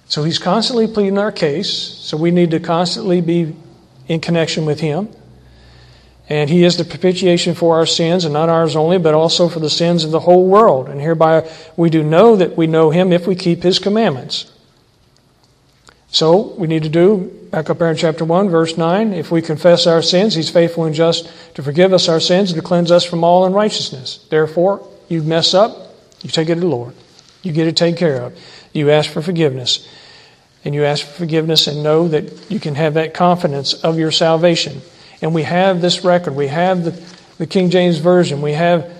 So 0.06 0.24
he's 0.24 0.38
constantly 0.38 0.86
pleading 0.86 1.18
our 1.18 1.30
case, 1.30 1.70
so 1.70 2.16
we 2.16 2.30
need 2.30 2.50
to 2.52 2.60
constantly 2.60 3.20
be 3.20 3.54
in 4.08 4.20
connection 4.20 4.64
with 4.64 4.80
him. 4.80 5.10
And 6.28 6.50
he 6.50 6.64
is 6.64 6.76
the 6.76 6.84
propitiation 6.84 7.54
for 7.54 7.76
our 7.76 7.86
sins, 7.86 8.24
and 8.24 8.34
not 8.34 8.50
ours 8.50 8.76
only, 8.76 8.98
but 8.98 9.14
also 9.14 9.48
for 9.48 9.60
the 9.60 9.70
sins 9.70 10.04
of 10.04 10.10
the 10.10 10.20
whole 10.20 10.46
world. 10.46 10.88
And 10.88 11.00
hereby 11.00 11.48
we 11.76 11.88
do 11.88 12.02
know 12.02 12.36
that 12.36 12.56
we 12.56 12.66
know 12.66 12.90
him 12.90 13.12
if 13.12 13.26
we 13.26 13.34
keep 13.34 13.62
his 13.62 13.78
commandments. 13.78 14.52
So 16.10 16.54
we 16.54 16.66
need 16.66 16.82
to 16.84 16.88
do, 16.88 17.30
back 17.50 17.68
up 17.70 17.78
there 17.78 17.90
in 17.90 17.96
chapter 17.96 18.24
1, 18.24 18.48
verse 18.48 18.76
9, 18.76 19.12
if 19.12 19.30
we 19.30 19.42
confess 19.42 19.86
our 19.86 20.02
sins, 20.02 20.34
he's 20.34 20.50
faithful 20.50 20.84
and 20.84 20.94
just 20.94 21.30
to 21.54 21.62
forgive 21.62 21.92
us 21.92 22.08
our 22.08 22.20
sins 22.20 22.50
and 22.50 22.60
to 22.60 22.66
cleanse 22.66 22.90
us 22.90 23.04
from 23.04 23.24
all 23.24 23.44
unrighteousness. 23.44 24.26
Therefore, 24.30 24.86
you 25.08 25.22
mess 25.22 25.54
up, 25.54 25.94
you 26.22 26.30
take 26.30 26.48
it 26.48 26.54
to 26.56 26.60
the 26.60 26.66
Lord. 26.66 26.94
You 27.42 27.52
get 27.52 27.68
it 27.68 27.76
taken 27.76 27.98
care 27.98 28.22
of. 28.22 28.38
You 28.72 28.90
ask 28.90 29.10
for 29.10 29.22
forgiveness. 29.22 29.86
And 30.64 30.74
you 30.74 30.84
ask 30.84 31.06
for 31.06 31.12
forgiveness 31.12 31.66
and 31.66 31.82
know 31.82 32.08
that 32.08 32.50
you 32.50 32.58
can 32.58 32.74
have 32.74 32.94
that 32.94 33.14
confidence 33.14 33.74
of 33.74 33.98
your 33.98 34.10
salvation. 34.10 34.82
And 35.20 35.34
we 35.34 35.42
have 35.42 35.80
this 35.80 36.04
record. 36.04 36.34
We 36.34 36.48
have 36.48 36.84
the, 36.84 36.90
the 37.38 37.46
King 37.46 37.70
James 37.70 37.98
Version. 37.98 38.40
We 38.42 38.52
have 38.52 38.92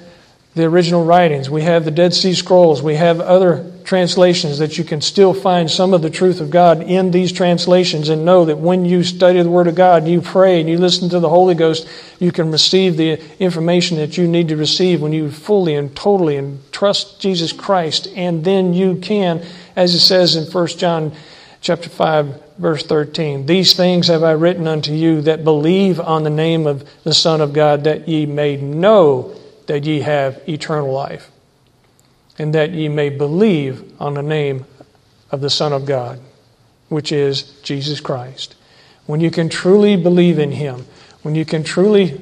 the 0.55 0.65
original 0.65 1.05
writings. 1.05 1.49
We 1.49 1.63
have 1.63 1.85
the 1.85 1.91
Dead 1.91 2.13
Sea 2.13 2.35
Scrolls. 2.35 2.83
We 2.83 2.97
have 2.97 3.21
other 3.21 3.71
translations 3.85 4.59
that 4.59 4.77
you 4.77 4.85
can 4.85 5.01
still 5.01 5.33
find 5.33 5.71
some 5.71 5.95
of 5.95 6.03
the 6.03 6.11
truth 6.11 6.41
of 6.41 6.51
God 6.51 6.83
in 6.83 7.11
these 7.11 7.33
translations 7.33 8.09
and 8.09 8.25
know 8.25 8.45
that 8.45 8.59
when 8.59 8.85
you 8.85 9.03
study 9.03 9.41
the 9.41 9.49
Word 9.49 9.67
of 9.67 9.77
God 9.77 10.07
you 10.07 10.21
pray 10.21 10.61
and 10.61 10.69
you 10.69 10.77
listen 10.77 11.09
to 11.09 11.21
the 11.21 11.29
Holy 11.29 11.55
Ghost, 11.55 11.89
you 12.19 12.33
can 12.33 12.51
receive 12.51 12.97
the 12.97 13.19
information 13.39 13.97
that 13.97 14.19
you 14.19 14.29
need 14.29 14.49
to 14.49 14.57
receive 14.57 15.01
when 15.01 15.13
you 15.13 15.31
fully 15.31 15.75
and 15.75 15.95
totally 15.97 16.37
and 16.37 16.61
trust 16.73 17.21
Jesus 17.21 17.53
Christ. 17.53 18.09
And 18.15 18.45
then 18.45 18.75
you 18.75 18.97
can, 18.97 19.43
as 19.77 19.95
it 19.95 20.01
says 20.01 20.37
in 20.37 20.53
1 20.53 20.67
John 20.77 21.13
chapter 21.61 21.89
5, 21.89 22.57
verse 22.59 22.85
13, 22.85 23.47
These 23.47 23.75
things 23.75 24.09
have 24.09 24.23
I 24.23 24.33
written 24.33 24.67
unto 24.67 24.93
you 24.93 25.21
that 25.23 25.45
believe 25.45 26.01
on 26.01 26.25
the 26.25 26.31
name 26.31 26.67
of 26.67 26.89
the 27.05 27.15
Son 27.15 27.41
of 27.41 27.53
God, 27.53 27.85
that 27.85 28.09
ye 28.09 28.27
may 28.27 28.57
know 28.57 29.35
that 29.67 29.85
ye 29.85 30.01
have 30.01 30.41
eternal 30.49 30.93
life 30.93 31.31
and 32.39 32.55
that 32.55 32.71
ye 32.71 32.89
may 32.89 33.09
believe 33.11 34.01
on 34.01 34.15
the 34.15 34.23
name 34.23 34.65
of 35.31 35.41
the 35.41 35.51
Son 35.51 35.73
of 35.73 35.85
God, 35.85 36.21
which 36.89 37.13
is 37.13 37.43
Jesus 37.63 38.01
Christ. 38.01 38.55
When 39.07 39.21
you 39.21 39.31
can 39.31 39.49
truly 39.49 39.97
believe 39.97 40.39
in 40.39 40.53
Him, 40.53 40.87
when 41.23 41.35
you 41.35 41.45
can 41.45 41.65
truly 41.65 42.21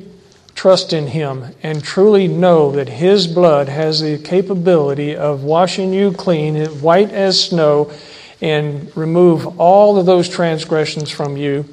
trust 0.55 0.95
in 0.95 1.09
Him, 1.09 1.55
and 1.63 1.85
truly 1.85 2.27
know 2.27 2.73
that 2.73 2.89
His 2.89 3.27
blood 3.27 3.69
has 3.69 4.01
the 4.01 4.17
capability 4.19 5.15
of 5.15 5.45
washing 5.45 5.93
you 5.93 6.13
clean, 6.13 6.65
white 6.81 7.11
as 7.11 7.45
snow, 7.45 7.93
and 8.41 8.95
remove 8.97 9.61
all 9.61 9.99
of 9.99 10.07
those 10.07 10.29
transgressions 10.29 11.11
from 11.11 11.37
you 11.37 11.65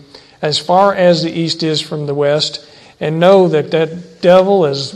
as 0.43 0.59
far 0.59 0.93
as 0.93 1.23
the 1.23 1.31
east 1.31 1.63
is 1.63 1.79
from 1.79 2.05
the 2.05 2.13
west, 2.13 2.67
and 2.99 3.17
know 3.17 3.47
that 3.47 3.71
that 3.71 4.21
devil 4.21 4.65
is 4.65 4.93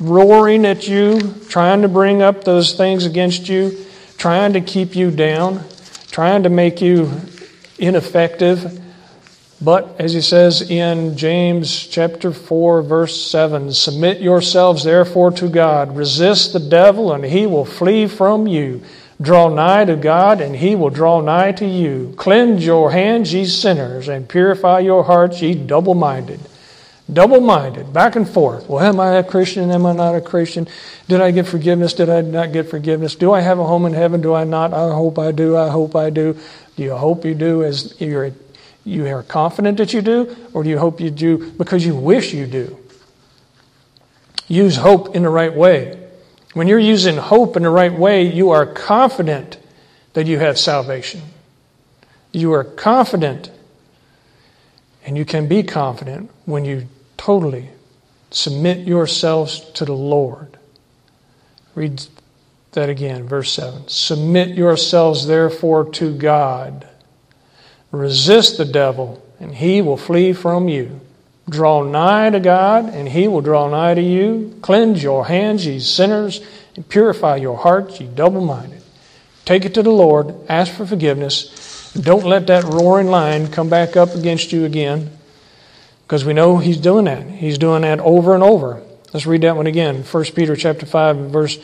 roaring 0.00 0.66
at 0.66 0.88
you, 0.88 1.20
trying 1.48 1.82
to 1.82 1.88
bring 1.88 2.20
up 2.20 2.42
those 2.42 2.74
things 2.74 3.06
against 3.06 3.48
you, 3.48 3.86
trying 4.18 4.52
to 4.52 4.60
keep 4.60 4.96
you 4.96 5.12
down, 5.12 5.64
trying 6.10 6.42
to 6.42 6.48
make 6.48 6.80
you 6.80 7.08
ineffective. 7.78 8.80
But 9.60 9.94
as 10.00 10.12
he 10.12 10.20
says 10.20 10.68
in 10.68 11.16
James 11.16 11.86
chapter 11.86 12.32
4 12.32 12.82
verse 12.82 13.24
7, 13.30 13.72
submit 13.72 14.20
yourselves 14.20 14.82
therefore 14.82 15.30
to 15.32 15.48
God, 15.48 15.96
resist 15.96 16.52
the 16.52 16.58
devil 16.58 17.12
and 17.12 17.24
he 17.24 17.46
will 17.46 17.64
flee 17.64 18.08
from 18.08 18.48
you. 18.48 18.82
Draw 19.22 19.50
nigh 19.50 19.86
to 19.86 19.96
God 19.96 20.42
and 20.42 20.56
he 20.56 20.74
will 20.74 20.90
draw 20.90 21.20
nigh 21.22 21.52
to 21.52 21.66
you. 21.66 22.12
Cleanse 22.18 22.66
your 22.66 22.90
hands, 22.90 23.32
ye 23.32 23.46
sinners, 23.46 24.08
and 24.08 24.28
purify 24.28 24.80
your 24.80 25.04
hearts, 25.04 25.40
ye 25.40 25.54
double-minded 25.54 26.40
double 27.12 27.40
minded, 27.40 27.92
back 27.92 28.16
and 28.16 28.28
forth. 28.28 28.68
Well, 28.68 28.84
am 28.84 29.00
I 29.00 29.16
a 29.16 29.24
Christian? 29.24 29.70
Am 29.70 29.86
I 29.86 29.92
not 29.92 30.14
a 30.14 30.20
Christian? 30.20 30.68
Did 31.08 31.20
I 31.20 31.30
get 31.30 31.46
forgiveness? 31.46 31.94
Did 31.94 32.08
I 32.08 32.20
not 32.20 32.52
get 32.52 32.70
forgiveness? 32.70 33.14
Do 33.14 33.32
I 33.32 33.40
have 33.40 33.58
a 33.58 33.64
home 33.64 33.86
in 33.86 33.92
heaven? 33.92 34.20
Do 34.20 34.34
I 34.34 34.44
not? 34.44 34.72
I 34.72 34.92
hope 34.92 35.18
I 35.18 35.32
do. 35.32 35.56
I 35.56 35.68
hope 35.68 35.96
I 35.96 36.10
do. 36.10 36.38
Do 36.76 36.82
you 36.82 36.94
hope 36.94 37.24
you 37.24 37.34
do 37.34 37.64
as 37.64 38.00
you're, 38.00 38.32
you 38.84 39.06
are 39.06 39.22
confident 39.22 39.78
that 39.78 39.92
you 39.92 40.02
do? 40.02 40.34
Or 40.52 40.62
do 40.62 40.70
you 40.70 40.78
hope 40.78 41.00
you 41.00 41.10
do 41.10 41.50
because 41.52 41.84
you 41.84 41.96
wish 41.96 42.32
you 42.32 42.46
do? 42.46 42.78
Use 44.48 44.76
hope 44.76 45.14
in 45.14 45.22
the 45.22 45.30
right 45.30 45.54
way. 45.54 46.01
When 46.52 46.68
you're 46.68 46.78
using 46.78 47.16
hope 47.16 47.56
in 47.56 47.62
the 47.62 47.70
right 47.70 47.92
way, 47.92 48.22
you 48.22 48.50
are 48.50 48.66
confident 48.66 49.58
that 50.12 50.26
you 50.26 50.38
have 50.38 50.58
salvation. 50.58 51.22
You 52.32 52.52
are 52.52 52.64
confident 52.64 53.50
and 55.04 55.16
you 55.16 55.24
can 55.24 55.48
be 55.48 55.62
confident 55.62 56.30
when 56.44 56.64
you 56.64 56.88
totally 57.16 57.70
submit 58.30 58.86
yourselves 58.86 59.60
to 59.72 59.84
the 59.84 59.94
Lord. 59.94 60.58
Read 61.74 62.02
that 62.72 62.88
again, 62.88 63.26
verse 63.26 63.52
7. 63.52 63.88
Submit 63.88 64.50
yourselves 64.50 65.26
therefore 65.26 65.90
to 65.92 66.14
God. 66.16 66.86
Resist 67.90 68.56
the 68.56 68.64
devil, 68.64 69.22
and 69.38 69.54
he 69.54 69.82
will 69.82 69.98
flee 69.98 70.32
from 70.32 70.68
you. 70.68 71.01
Draw 71.48 71.84
nigh 71.84 72.30
to 72.30 72.40
God, 72.40 72.86
and 72.86 73.08
he 73.08 73.28
will 73.28 73.40
draw 73.40 73.68
nigh 73.68 73.94
to 73.94 74.02
you. 74.02 74.56
Cleanse 74.62 75.02
your 75.02 75.26
hands, 75.26 75.66
ye 75.66 75.80
sinners, 75.80 76.40
and 76.76 76.88
purify 76.88 77.36
your 77.36 77.58
hearts, 77.58 78.00
ye 78.00 78.06
double 78.06 78.44
minded. 78.44 78.82
Take 79.44 79.64
it 79.64 79.74
to 79.74 79.82
the 79.82 79.90
Lord, 79.90 80.34
ask 80.48 80.72
for 80.72 80.86
forgiveness 80.86 81.82
don't 82.00 82.24
let 82.24 82.46
that 82.46 82.64
roaring 82.64 83.08
lion 83.08 83.50
come 83.50 83.68
back 83.68 83.96
up 83.96 84.14
against 84.14 84.52
you 84.52 84.64
again 84.64 85.10
because 86.04 86.24
we 86.24 86.32
know 86.32 86.58
he's 86.58 86.78
doing 86.78 87.04
that. 87.04 87.26
He's 87.26 87.58
doing 87.58 87.82
that 87.82 88.00
over 88.00 88.34
and 88.34 88.42
over. 88.42 88.82
Let's 89.12 89.26
read 89.26 89.42
that 89.42 89.56
one 89.56 89.66
again. 89.66 90.02
1 90.02 90.24
Peter 90.34 90.56
chapter 90.56 90.86
5 90.86 91.16
verse 91.30 91.58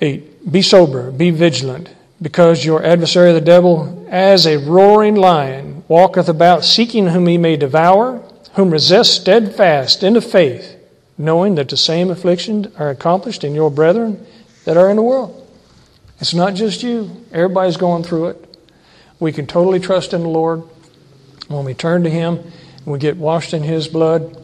8. 0.00 0.50
Be 0.50 0.62
sober, 0.62 1.10
be 1.10 1.30
vigilant, 1.30 1.90
because 2.20 2.64
your 2.64 2.84
adversary 2.84 3.32
the 3.32 3.40
devil, 3.40 4.06
as 4.10 4.46
a 4.46 4.56
roaring 4.56 5.16
lion, 5.16 5.84
walketh 5.88 6.28
about 6.28 6.64
seeking 6.64 7.08
whom 7.08 7.26
he 7.26 7.38
may 7.38 7.56
devour, 7.56 8.22
whom 8.54 8.70
resist 8.70 9.20
steadfast 9.20 10.02
in 10.02 10.14
the 10.14 10.20
faith, 10.20 10.76
knowing 11.18 11.54
that 11.56 11.68
the 11.68 11.76
same 11.76 12.10
afflictions 12.10 12.68
are 12.76 12.90
accomplished 12.90 13.44
in 13.44 13.54
your 13.54 13.70
brethren 13.70 14.26
that 14.64 14.76
are 14.76 14.90
in 14.90 14.96
the 14.96 15.02
world. 15.02 15.46
It's 16.20 16.34
not 16.34 16.54
just 16.54 16.82
you, 16.82 17.24
everybody's 17.32 17.76
going 17.76 18.02
through 18.02 18.28
it. 18.28 18.58
We 19.20 19.32
can 19.32 19.46
totally 19.46 19.80
trust 19.80 20.12
in 20.12 20.22
the 20.22 20.28
Lord 20.28 20.62
when 21.48 21.64
we 21.64 21.74
turn 21.74 22.02
to 22.04 22.10
Him 22.10 22.36
When 22.84 22.92
we 22.92 22.98
get 22.98 23.16
washed 23.16 23.54
in 23.54 23.62
His 23.62 23.88
blood, 23.88 24.36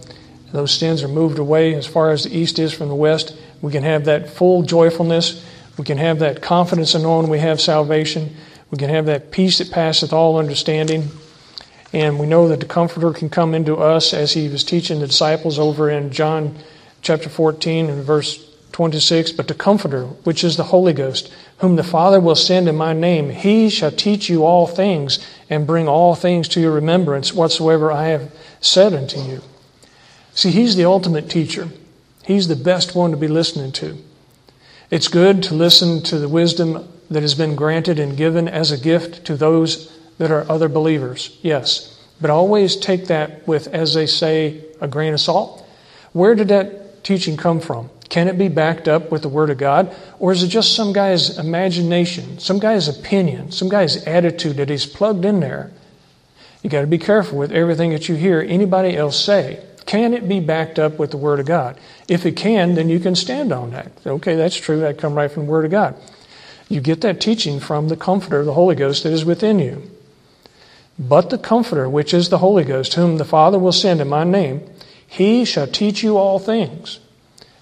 those 0.52 0.72
sins 0.72 1.02
are 1.02 1.08
moved 1.08 1.38
away 1.38 1.74
as 1.74 1.86
far 1.86 2.10
as 2.10 2.24
the 2.24 2.36
east 2.36 2.58
is 2.58 2.72
from 2.72 2.88
the 2.88 2.94
west. 2.94 3.36
We 3.60 3.72
can 3.72 3.82
have 3.82 4.04
that 4.04 4.30
full 4.30 4.62
joyfulness. 4.62 5.44
We 5.78 5.84
can 5.84 5.98
have 5.98 6.18
that 6.18 6.42
confidence 6.42 6.94
in 6.94 7.02
knowing 7.02 7.28
we 7.28 7.38
have 7.38 7.60
salvation. 7.60 8.36
We 8.70 8.78
can 8.78 8.90
have 8.90 9.06
that 9.06 9.30
peace 9.30 9.58
that 9.58 9.70
passeth 9.70 10.12
all 10.12 10.38
understanding. 10.38 11.10
And 11.92 12.18
we 12.18 12.26
know 12.26 12.48
that 12.48 12.60
the 12.60 12.66
Comforter 12.66 13.12
can 13.12 13.28
come 13.28 13.54
into 13.54 13.76
us 13.76 14.14
as 14.14 14.32
he 14.32 14.48
was 14.48 14.64
teaching 14.64 15.00
the 15.00 15.06
disciples 15.06 15.58
over 15.58 15.90
in 15.90 16.10
John 16.10 16.56
chapter 17.02 17.28
14 17.28 17.90
and 17.90 18.04
verse 18.04 18.48
26. 18.72 19.32
But 19.32 19.48
the 19.48 19.54
Comforter, 19.54 20.04
which 20.24 20.42
is 20.42 20.56
the 20.56 20.64
Holy 20.64 20.92
Ghost, 20.92 21.32
whom 21.58 21.76
the 21.76 21.84
Father 21.84 22.18
will 22.18 22.34
send 22.34 22.68
in 22.68 22.76
my 22.76 22.92
name, 22.92 23.30
he 23.30 23.68
shall 23.68 23.92
teach 23.92 24.28
you 24.28 24.44
all 24.44 24.66
things 24.66 25.18
and 25.50 25.66
bring 25.66 25.86
all 25.86 26.14
things 26.14 26.48
to 26.48 26.60
your 26.60 26.72
remembrance 26.72 27.34
whatsoever 27.34 27.92
I 27.92 28.08
have 28.08 28.34
said 28.60 28.94
unto 28.94 29.20
you. 29.20 29.42
See, 30.34 30.50
he's 30.50 30.76
the 30.76 30.86
ultimate 30.86 31.28
teacher. 31.28 31.68
He's 32.24 32.48
the 32.48 32.56
best 32.56 32.94
one 32.94 33.10
to 33.10 33.16
be 33.16 33.28
listening 33.28 33.72
to. 33.72 33.98
It's 34.92 35.08
good 35.08 35.44
to 35.44 35.54
listen 35.54 36.02
to 36.02 36.18
the 36.18 36.28
wisdom 36.28 36.86
that 37.10 37.22
has 37.22 37.34
been 37.34 37.56
granted 37.56 37.98
and 37.98 38.14
given 38.14 38.46
as 38.46 38.70
a 38.72 38.76
gift 38.76 39.24
to 39.24 39.38
those 39.38 39.90
that 40.18 40.30
are 40.30 40.44
other 40.52 40.68
believers, 40.68 41.38
yes. 41.40 41.98
But 42.20 42.28
always 42.28 42.76
take 42.76 43.06
that 43.06 43.48
with, 43.48 43.68
as 43.68 43.94
they 43.94 44.04
say, 44.04 44.62
a 44.82 44.86
grain 44.86 45.14
of 45.14 45.20
salt. 45.22 45.66
Where 46.12 46.34
did 46.34 46.48
that 46.48 47.04
teaching 47.04 47.38
come 47.38 47.58
from? 47.58 47.88
Can 48.10 48.28
it 48.28 48.36
be 48.36 48.48
backed 48.48 48.86
up 48.86 49.10
with 49.10 49.22
the 49.22 49.30
Word 49.30 49.48
of 49.48 49.56
God? 49.56 49.96
Or 50.18 50.30
is 50.30 50.42
it 50.42 50.48
just 50.48 50.76
some 50.76 50.92
guy's 50.92 51.38
imagination, 51.38 52.38
some 52.38 52.58
guy's 52.58 52.86
opinion, 52.86 53.50
some 53.50 53.70
guy's 53.70 54.04
attitude 54.04 54.58
that 54.58 54.68
he's 54.68 54.84
plugged 54.84 55.24
in 55.24 55.40
there? 55.40 55.72
You 56.62 56.68
got 56.68 56.82
to 56.82 56.86
be 56.86 56.98
careful 56.98 57.38
with 57.38 57.50
everything 57.50 57.92
that 57.92 58.10
you 58.10 58.14
hear 58.14 58.44
anybody 58.46 58.94
else 58.94 59.18
say. 59.18 59.64
Can 59.86 60.12
it 60.12 60.28
be 60.28 60.38
backed 60.40 60.78
up 60.78 60.98
with 60.98 61.12
the 61.12 61.16
Word 61.16 61.40
of 61.40 61.46
God? 61.46 61.78
If 62.12 62.26
it 62.26 62.36
can, 62.36 62.74
then 62.74 62.90
you 62.90 63.00
can 63.00 63.14
stand 63.14 63.52
on 63.52 63.70
that. 63.70 63.90
Okay, 64.06 64.34
that's 64.34 64.54
true. 64.54 64.80
That 64.80 64.98
come 64.98 65.14
right 65.14 65.32
from 65.32 65.46
the 65.46 65.50
Word 65.50 65.64
of 65.64 65.70
God. 65.70 65.96
You 66.68 66.82
get 66.82 67.00
that 67.00 67.22
teaching 67.22 67.58
from 67.58 67.88
the 67.88 67.96
Comforter, 67.96 68.44
the 68.44 68.52
Holy 68.52 68.74
Ghost 68.74 69.04
that 69.04 69.14
is 69.14 69.24
within 69.24 69.58
you. 69.58 69.90
But 70.98 71.30
the 71.30 71.38
Comforter, 71.38 71.88
which 71.88 72.12
is 72.12 72.28
the 72.28 72.36
Holy 72.36 72.64
Ghost, 72.64 72.92
whom 72.92 73.16
the 73.16 73.24
Father 73.24 73.58
will 73.58 73.72
send 73.72 74.02
in 74.02 74.10
my 74.10 74.24
name, 74.24 74.60
he 75.06 75.46
shall 75.46 75.66
teach 75.66 76.02
you 76.02 76.18
all 76.18 76.38
things. 76.38 77.00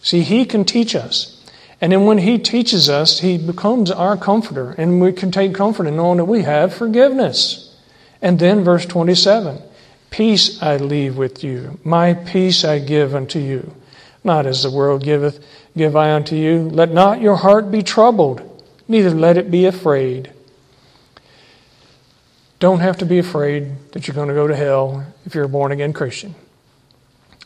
See, 0.03 0.23
he 0.23 0.45
can 0.45 0.65
teach 0.65 0.97
us. 0.97 1.41
And 1.81 1.93
then 1.93 2.05
when 2.05 2.19
he 2.19 2.37
teaches 2.37 2.91
us, 2.91 3.21
he 3.21 3.39
becomes 3.39 3.93
our 3.93 4.17
comforter, 4.17 4.73
and 4.73 5.01
we 5.01 5.13
can 5.13 5.31
take 5.31 5.55
comfort 5.55 5.87
in 5.87 5.95
knowing 5.95 6.17
that 6.17 6.25
we 6.25 6.43
have 6.43 6.75
forgiveness. 6.75 7.73
And 8.21 8.41
then 8.41 8.65
verse 8.65 8.85
27 8.85 9.63
Peace 10.11 10.61
I 10.61 10.77
leave 10.77 11.17
with 11.17 11.45
you, 11.45 11.79
my 11.85 12.15
peace 12.15 12.65
I 12.65 12.81
give 12.81 13.15
unto 13.15 13.39
you. 13.39 13.77
Not 14.23 14.47
as 14.47 14.63
the 14.63 14.71
world 14.71 15.03
giveth, 15.03 15.45
give 15.77 15.97
I 15.97 16.13
unto 16.13 16.37
you. 16.37 16.69
Let 16.69 16.93
not 16.93 17.21
your 17.21 17.37
heart 17.37 17.71
be 17.71 17.83
troubled, 17.83 18.63
neither 18.87 19.11
let 19.11 19.37
it 19.37 19.51
be 19.51 19.67
afraid. 19.67 20.33
Don't 22.59 22.81
have 22.81 22.99
to 22.99 23.07
be 23.07 23.19
afraid 23.19 23.73
that 23.93 24.07
you're 24.07 24.15
going 24.15 24.29
to 24.29 24.35
go 24.35 24.47
to 24.47 24.55
hell 24.55 25.07
if 25.25 25.35
you're 25.35 25.45
a 25.45 25.49
born 25.49 25.73
again 25.73 25.95
Christian. 25.95 26.35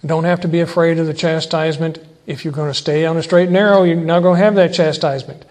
Don't 0.05 0.25
have 0.25 0.41
to 0.41 0.49
be 0.49 0.61
afraid 0.61 0.99
of 0.99 1.07
the 1.07 1.15
chastisement. 1.15 1.99
If 2.27 2.45
you're 2.45 2.53
going 2.53 2.71
to 2.71 2.79
stay 2.79 3.07
on 3.07 3.17
the 3.17 3.23
straight 3.23 3.45
and 3.45 3.53
narrow, 3.53 3.85
you're 3.85 3.97
not 3.97 4.21
going 4.21 4.39
to 4.39 4.45
have 4.45 4.57
that 4.57 4.75
chastisement. 4.75 5.45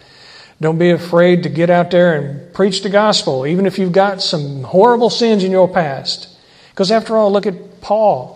Don't 0.59 0.77
be 0.77 0.91
afraid 0.91 1.43
to 1.43 1.49
get 1.49 1.69
out 1.69 1.91
there 1.91 2.15
and 2.15 2.53
preach 2.53 2.83
the 2.83 2.89
gospel, 2.89 3.47
even 3.47 3.65
if 3.65 3.79
you've 3.79 3.91
got 3.91 4.21
some 4.21 4.63
horrible 4.63 5.09
sins 5.09 5.43
in 5.43 5.51
your 5.51 5.67
past. 5.67 6.29
Because 6.69 6.91
after 6.91 7.17
all, 7.17 7.31
look 7.31 7.45
at 7.45 7.81
Paul. 7.81 8.32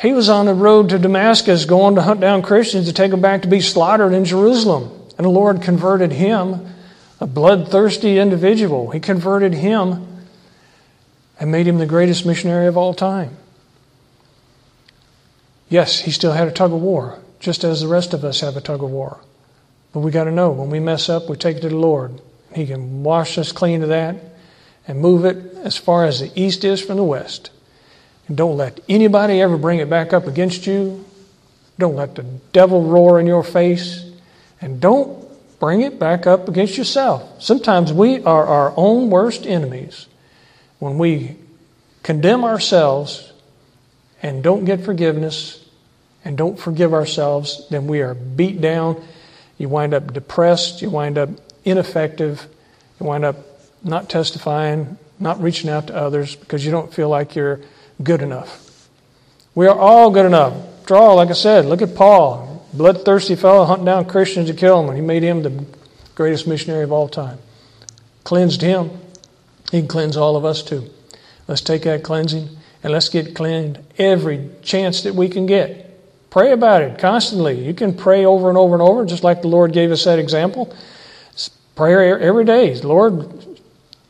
He 0.00 0.12
was 0.14 0.30
on 0.30 0.46
the 0.46 0.54
road 0.54 0.88
to 0.88 0.98
Damascus 0.98 1.66
going 1.66 1.96
to 1.96 2.02
hunt 2.02 2.20
down 2.20 2.40
Christians 2.40 2.86
to 2.86 2.92
take 2.92 3.10
them 3.10 3.20
back 3.20 3.42
to 3.42 3.48
be 3.48 3.60
slaughtered 3.60 4.14
in 4.14 4.24
Jerusalem. 4.24 4.90
And 5.18 5.26
the 5.26 5.30
Lord 5.30 5.60
converted 5.60 6.10
him, 6.10 6.66
a 7.20 7.26
bloodthirsty 7.26 8.18
individual. 8.18 8.90
He 8.90 9.00
converted 9.00 9.52
him 9.52 10.24
and 11.38 11.52
made 11.52 11.66
him 11.66 11.76
the 11.76 11.86
greatest 11.86 12.24
missionary 12.24 12.66
of 12.66 12.78
all 12.78 12.94
time. 12.94 13.36
Yes, 15.68 16.00
he 16.00 16.10
still 16.10 16.32
had 16.32 16.48
a 16.48 16.52
tug 16.52 16.72
of 16.72 16.80
war, 16.80 17.18
just 17.38 17.62
as 17.62 17.82
the 17.82 17.88
rest 17.88 18.14
of 18.14 18.24
us 18.24 18.40
have 18.40 18.56
a 18.56 18.60
tug 18.62 18.82
of 18.82 18.90
war. 18.90 19.20
But 19.92 20.00
we 20.00 20.10
got 20.10 20.24
to 20.24 20.32
know 20.32 20.50
when 20.50 20.70
we 20.70 20.80
mess 20.80 21.10
up, 21.10 21.28
we 21.28 21.36
take 21.36 21.58
it 21.58 21.60
to 21.60 21.68
the 21.68 21.76
Lord. 21.76 22.22
He 22.54 22.66
can 22.66 23.02
wash 23.02 23.36
us 23.36 23.52
clean 23.52 23.82
of 23.82 23.90
that 23.90 24.16
and 24.88 24.98
move 24.98 25.26
it 25.26 25.36
as 25.56 25.76
far 25.76 26.06
as 26.06 26.20
the 26.20 26.32
east 26.34 26.64
is 26.64 26.80
from 26.80 26.96
the 26.96 27.04
west. 27.04 27.50
And 28.30 28.36
don't 28.36 28.56
let 28.56 28.78
anybody 28.88 29.40
ever 29.40 29.58
bring 29.58 29.80
it 29.80 29.90
back 29.90 30.12
up 30.12 30.28
against 30.28 30.64
you. 30.64 31.04
Don't 31.80 31.96
let 31.96 32.14
the 32.14 32.22
devil 32.52 32.84
roar 32.84 33.18
in 33.18 33.26
your 33.26 33.42
face. 33.42 34.08
And 34.60 34.80
don't 34.80 35.26
bring 35.58 35.80
it 35.80 35.98
back 35.98 36.28
up 36.28 36.48
against 36.48 36.78
yourself. 36.78 37.42
Sometimes 37.42 37.92
we 37.92 38.22
are 38.22 38.46
our 38.46 38.72
own 38.76 39.10
worst 39.10 39.44
enemies 39.46 40.06
when 40.78 40.96
we 40.96 41.38
condemn 42.04 42.44
ourselves 42.44 43.32
and 44.22 44.44
don't 44.44 44.64
get 44.64 44.84
forgiveness 44.84 45.68
and 46.24 46.38
don't 46.38 46.56
forgive 46.56 46.94
ourselves, 46.94 47.66
then 47.68 47.88
we 47.88 48.00
are 48.00 48.14
beat 48.14 48.60
down. 48.60 49.02
You 49.58 49.68
wind 49.68 49.92
up 49.92 50.12
depressed. 50.12 50.82
You 50.82 50.90
wind 50.90 51.18
up 51.18 51.30
ineffective. 51.64 52.46
You 53.00 53.06
wind 53.06 53.24
up 53.24 53.38
not 53.82 54.08
testifying, 54.08 54.98
not 55.18 55.42
reaching 55.42 55.68
out 55.68 55.88
to 55.88 55.96
others 55.96 56.36
because 56.36 56.64
you 56.64 56.70
don't 56.70 56.94
feel 56.94 57.08
like 57.08 57.34
you're 57.34 57.58
good 58.02 58.22
enough. 58.22 58.88
We 59.54 59.66
are 59.66 59.78
all 59.78 60.10
good 60.10 60.26
enough. 60.26 60.54
Draw, 60.86 61.14
like 61.14 61.28
I 61.28 61.34
said, 61.34 61.66
look 61.66 61.82
at 61.82 61.94
Paul, 61.94 62.66
bloodthirsty 62.72 63.36
fellow 63.36 63.64
hunting 63.64 63.86
down 63.86 64.06
Christians 64.06 64.48
to 64.48 64.54
kill 64.54 64.80
them, 64.80 64.88
and 64.88 64.98
he 64.98 65.04
made 65.04 65.22
him 65.22 65.42
the 65.42 65.64
greatest 66.14 66.46
missionary 66.46 66.84
of 66.84 66.92
all 66.92 67.08
time. 67.08 67.38
Cleansed 68.24 68.62
him. 68.62 68.90
He 69.70 69.80
can 69.80 69.88
cleanse 69.88 70.16
all 70.16 70.36
of 70.36 70.44
us 70.44 70.62
too. 70.62 70.90
Let's 71.46 71.60
take 71.60 71.82
that 71.82 72.02
cleansing 72.02 72.48
and 72.82 72.92
let's 72.92 73.08
get 73.08 73.34
cleansed 73.34 73.80
every 73.98 74.50
chance 74.62 75.02
that 75.02 75.14
we 75.14 75.28
can 75.28 75.46
get. 75.46 75.86
Pray 76.30 76.52
about 76.52 76.82
it 76.82 76.98
constantly. 76.98 77.64
You 77.64 77.74
can 77.74 77.94
pray 77.94 78.24
over 78.24 78.48
and 78.48 78.56
over 78.56 78.74
and 78.74 78.82
over, 78.82 79.04
just 79.04 79.24
like 79.24 79.42
the 79.42 79.48
Lord 79.48 79.72
gave 79.72 79.90
us 79.90 80.04
that 80.04 80.18
example. 80.18 80.74
Prayer 81.74 82.18
every 82.20 82.44
day. 82.44 82.74
Lord, 82.80 83.49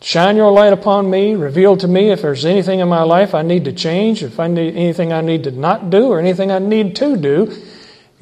Shine 0.02 0.36
your 0.36 0.50
light 0.50 0.72
upon 0.72 1.10
me, 1.10 1.34
reveal 1.34 1.76
to 1.76 1.86
me 1.86 2.10
if 2.10 2.22
there's 2.22 2.46
anything 2.46 2.80
in 2.80 2.88
my 2.88 3.02
life 3.02 3.34
I 3.34 3.42
need 3.42 3.66
to 3.66 3.72
change, 3.72 4.22
if 4.22 4.40
I 4.40 4.46
need 4.46 4.74
anything 4.74 5.12
I 5.12 5.20
need 5.20 5.44
to 5.44 5.50
not 5.50 5.90
do, 5.90 6.06
or 6.06 6.18
anything 6.18 6.50
I 6.50 6.58
need 6.58 6.96
to 6.96 7.16
do. 7.16 7.54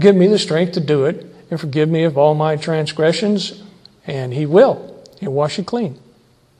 Give 0.00 0.16
me 0.16 0.26
the 0.26 0.38
strength 0.38 0.72
to 0.72 0.80
do 0.80 1.04
it, 1.04 1.24
and 1.50 1.60
forgive 1.60 1.88
me 1.88 2.02
of 2.02 2.18
all 2.18 2.34
my 2.34 2.56
transgressions, 2.56 3.62
and 4.06 4.34
He 4.34 4.44
will. 4.44 5.04
He'll 5.20 5.32
wash 5.32 5.56
you 5.56 5.64
clean. 5.64 5.98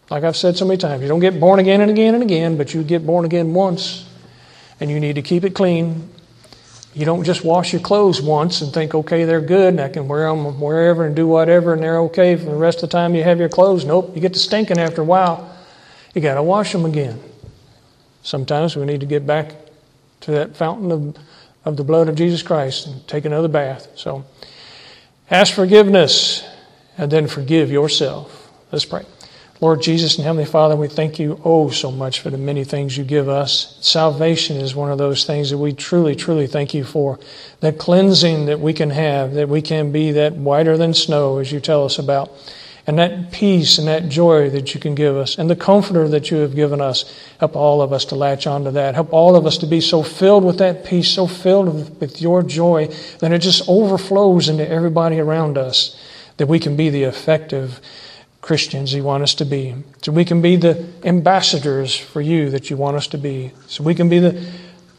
Like 0.09 0.23
I've 0.23 0.37
said 0.37 0.57
so 0.57 0.65
many 0.65 0.79
times, 0.79 1.03
you 1.03 1.09
don't 1.09 1.21
get 1.21 1.41
born 1.41 1.59
again 1.59 1.81
and 1.81 1.91
again 1.91 2.15
and 2.15 2.23
again, 2.23 2.57
but 2.57 2.73
you 2.73 2.85
get 2.85 3.05
born 3.05 3.25
again 3.25 3.55
once, 3.55 4.09
and 4.79 4.89
you 4.89 5.01
need 5.01 5.17
to 5.17 5.23
keep 5.23 5.45
it 5.45 5.51
clean 5.51 6.09
you 6.95 7.05
don't 7.05 7.25
just 7.25 7.45
wash 7.45 7.73
your 7.73 7.83
clothes 7.83 8.21
once 8.21 8.61
and 8.61 8.73
think, 8.73 8.95
okay, 8.95 9.25
they're 9.25 9.41
good 9.41 9.75
and 9.75 9.81
I 9.81 9.89
can 9.89 10.09
wear 10.09 10.29
them 10.29 10.61
wherever 10.61 11.07
and 11.07 11.15
do 11.15 11.27
whatever 11.27 11.75
and 11.75 11.83
they're 11.83 12.01
okay 12.03 12.37
for 12.37 12.47
the 12.47 12.57
rest 12.57 12.83
of 12.83 12.91
the 12.91 12.93
time 12.93 13.15
you 13.15 13.23
have 13.23 13.39
your 13.39 13.49
clothes. 13.49 13.85
Nope, 13.85 14.13
you 14.15 14.21
get 14.21 14.33
to 14.33 14.39
stinking 14.39 14.79
after 14.79 15.03
a 15.03 15.05
while. 15.05 15.55
You 16.15 16.23
got 16.23 16.35
to 16.35 16.43
wash 16.43 16.73
them 16.73 16.85
again. 16.85 17.21
Sometimes 18.23 18.77
we 18.77 18.85
need 18.85 19.01
to 19.01 19.07
get 19.07 19.27
back 19.27 19.55
to 20.23 20.33
that 20.33 20.57
fountain 20.57 20.91
of, 20.91 21.17
of 21.65 21.77
the 21.77 21.85
blood 21.85 22.09
of 22.09 22.17
Jesus 22.17 22.43
Christ 22.43 22.87
and 22.87 23.07
take 23.07 23.25
another 23.25 23.49
bath. 23.49 23.89
So 23.95 24.25
ask 25.31 25.55
forgiveness 25.55 26.47
and 26.97 27.13
then 27.13 27.29
forgive 27.29 27.71
yourself. 27.71 28.51
Let's 28.73 28.85
pray. 28.85 29.05
Lord 29.61 29.83
Jesus 29.83 30.15
and 30.17 30.25
Heavenly 30.25 30.45
Father, 30.45 30.77
we 30.77 30.87
thank 30.87 31.19
you 31.19 31.41
oh 31.45 31.69
so 31.71 31.91
much 31.91 32.21
for 32.21 32.31
the 32.31 32.39
many 32.39 32.63
things 32.63 32.97
you 32.97 33.03
give 33.03 33.29
us. 33.29 33.77
Salvation 33.81 34.57
is 34.57 34.77
one 34.77 34.93
of 34.93 34.99
those 34.99 35.25
things 35.25 35.51
that 35.51 35.59
we 35.59 35.73
truly, 35.73 36.15
truly 36.15 36.47
thank 36.47 36.75
you 36.75 36.85
for. 36.85 37.19
That 37.59 37.77
cleansing 37.77 38.47
that 38.47 38.61
we 38.61 38.73
can 38.73 38.91
have, 38.91 39.35
that 39.35 39.49
we 39.49 39.61
can 39.61 39.91
be 39.91 40.13
that 40.13 40.35
whiter 40.35 40.77
than 40.77 40.95
snow, 40.95 41.39
as 41.39 41.51
you 41.51 41.59
tell 41.59 41.85
us 41.85 41.99
about. 41.99 42.31
And 42.87 43.01
that 43.01 43.33
peace 43.33 43.79
and 43.79 43.89
that 43.89 44.09
joy 44.09 44.49
that 44.51 44.75
you 44.75 44.81
can 44.81 44.95
give 44.95 45.17
us, 45.17 45.37
and 45.37 45.51
the 45.51 45.57
comforter 45.57 46.07
that 46.09 46.31
you 46.31 46.37
have 46.37 46.55
given 46.55 46.81
us. 46.81 47.05
Help 47.41 47.57
all 47.57 47.83
of 47.83 47.93
us 47.93 48.05
to 48.07 48.15
latch 48.15 48.47
onto 48.47 48.71
that. 48.71 48.95
Help 48.95 49.13
all 49.13 49.35
of 49.35 49.45
us 49.45 49.59
to 49.59 49.67
be 49.67 49.81
so 49.81 50.05
filled 50.05 50.45
with 50.45 50.59
that 50.59 50.85
peace, 50.85 51.11
so 51.11 51.27
filled 51.27 52.01
with 52.01 52.23
your 52.23 52.45
joy, 52.45 52.87
that 53.19 53.33
it 53.33 53.41
just 53.41 53.69
overflows 53.69 54.49
into 54.49 54.67
everybody 54.67 55.19
around 55.19 55.59
us, 55.59 55.99
that 56.37 56.47
we 56.47 56.61
can 56.61 56.77
be 56.77 56.91
the 56.91 57.03
effective 57.03 57.81
Christians 58.49 58.95
you 58.95 59.05
want 59.05 59.23
us 59.23 59.35
to 59.35 59.45
be. 59.45 59.75
So 60.01 60.11
we 60.11 60.25
can 60.25 60.41
be 60.41 60.57
the 60.57 60.89
ambassadors 61.05 61.95
for 61.95 62.23
you 62.23 62.49
that 62.49 62.71
you 62.71 62.79
want 62.79 62.97
us 62.97 63.07
to 63.09 63.19
be. 63.19 63.53
So 63.67 63.85
we 63.85 63.95
can 63.95 64.09
be 64.09 64.21
the 64.21 64.43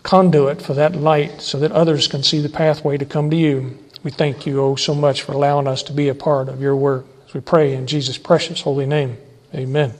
conduit 0.03 0.61
for 0.61 0.75
that 0.75 0.95
light 0.95 1.41
so 1.41 1.57
that 1.57 1.71
others 1.71 2.07
can 2.07 2.21
see 2.21 2.41
the 2.41 2.49
pathway 2.49 2.97
to 2.97 3.05
come 3.05 3.31
to 3.31 3.35
you. 3.35 3.75
We 4.03 4.11
thank 4.11 4.45
you, 4.45 4.61
oh, 4.61 4.75
so 4.75 4.93
much 4.93 5.23
for 5.23 5.31
allowing 5.31 5.65
us 5.65 5.81
to 5.83 5.93
be 5.93 6.09
a 6.09 6.13
part 6.13 6.47
of 6.47 6.61
your 6.61 6.75
work. 6.75 7.07
As 7.27 7.33
we 7.33 7.41
pray 7.41 7.73
in 7.73 7.87
Jesus' 7.87 8.19
precious 8.19 8.61
holy 8.61 8.85
name. 8.85 9.17
Amen. 9.55 9.95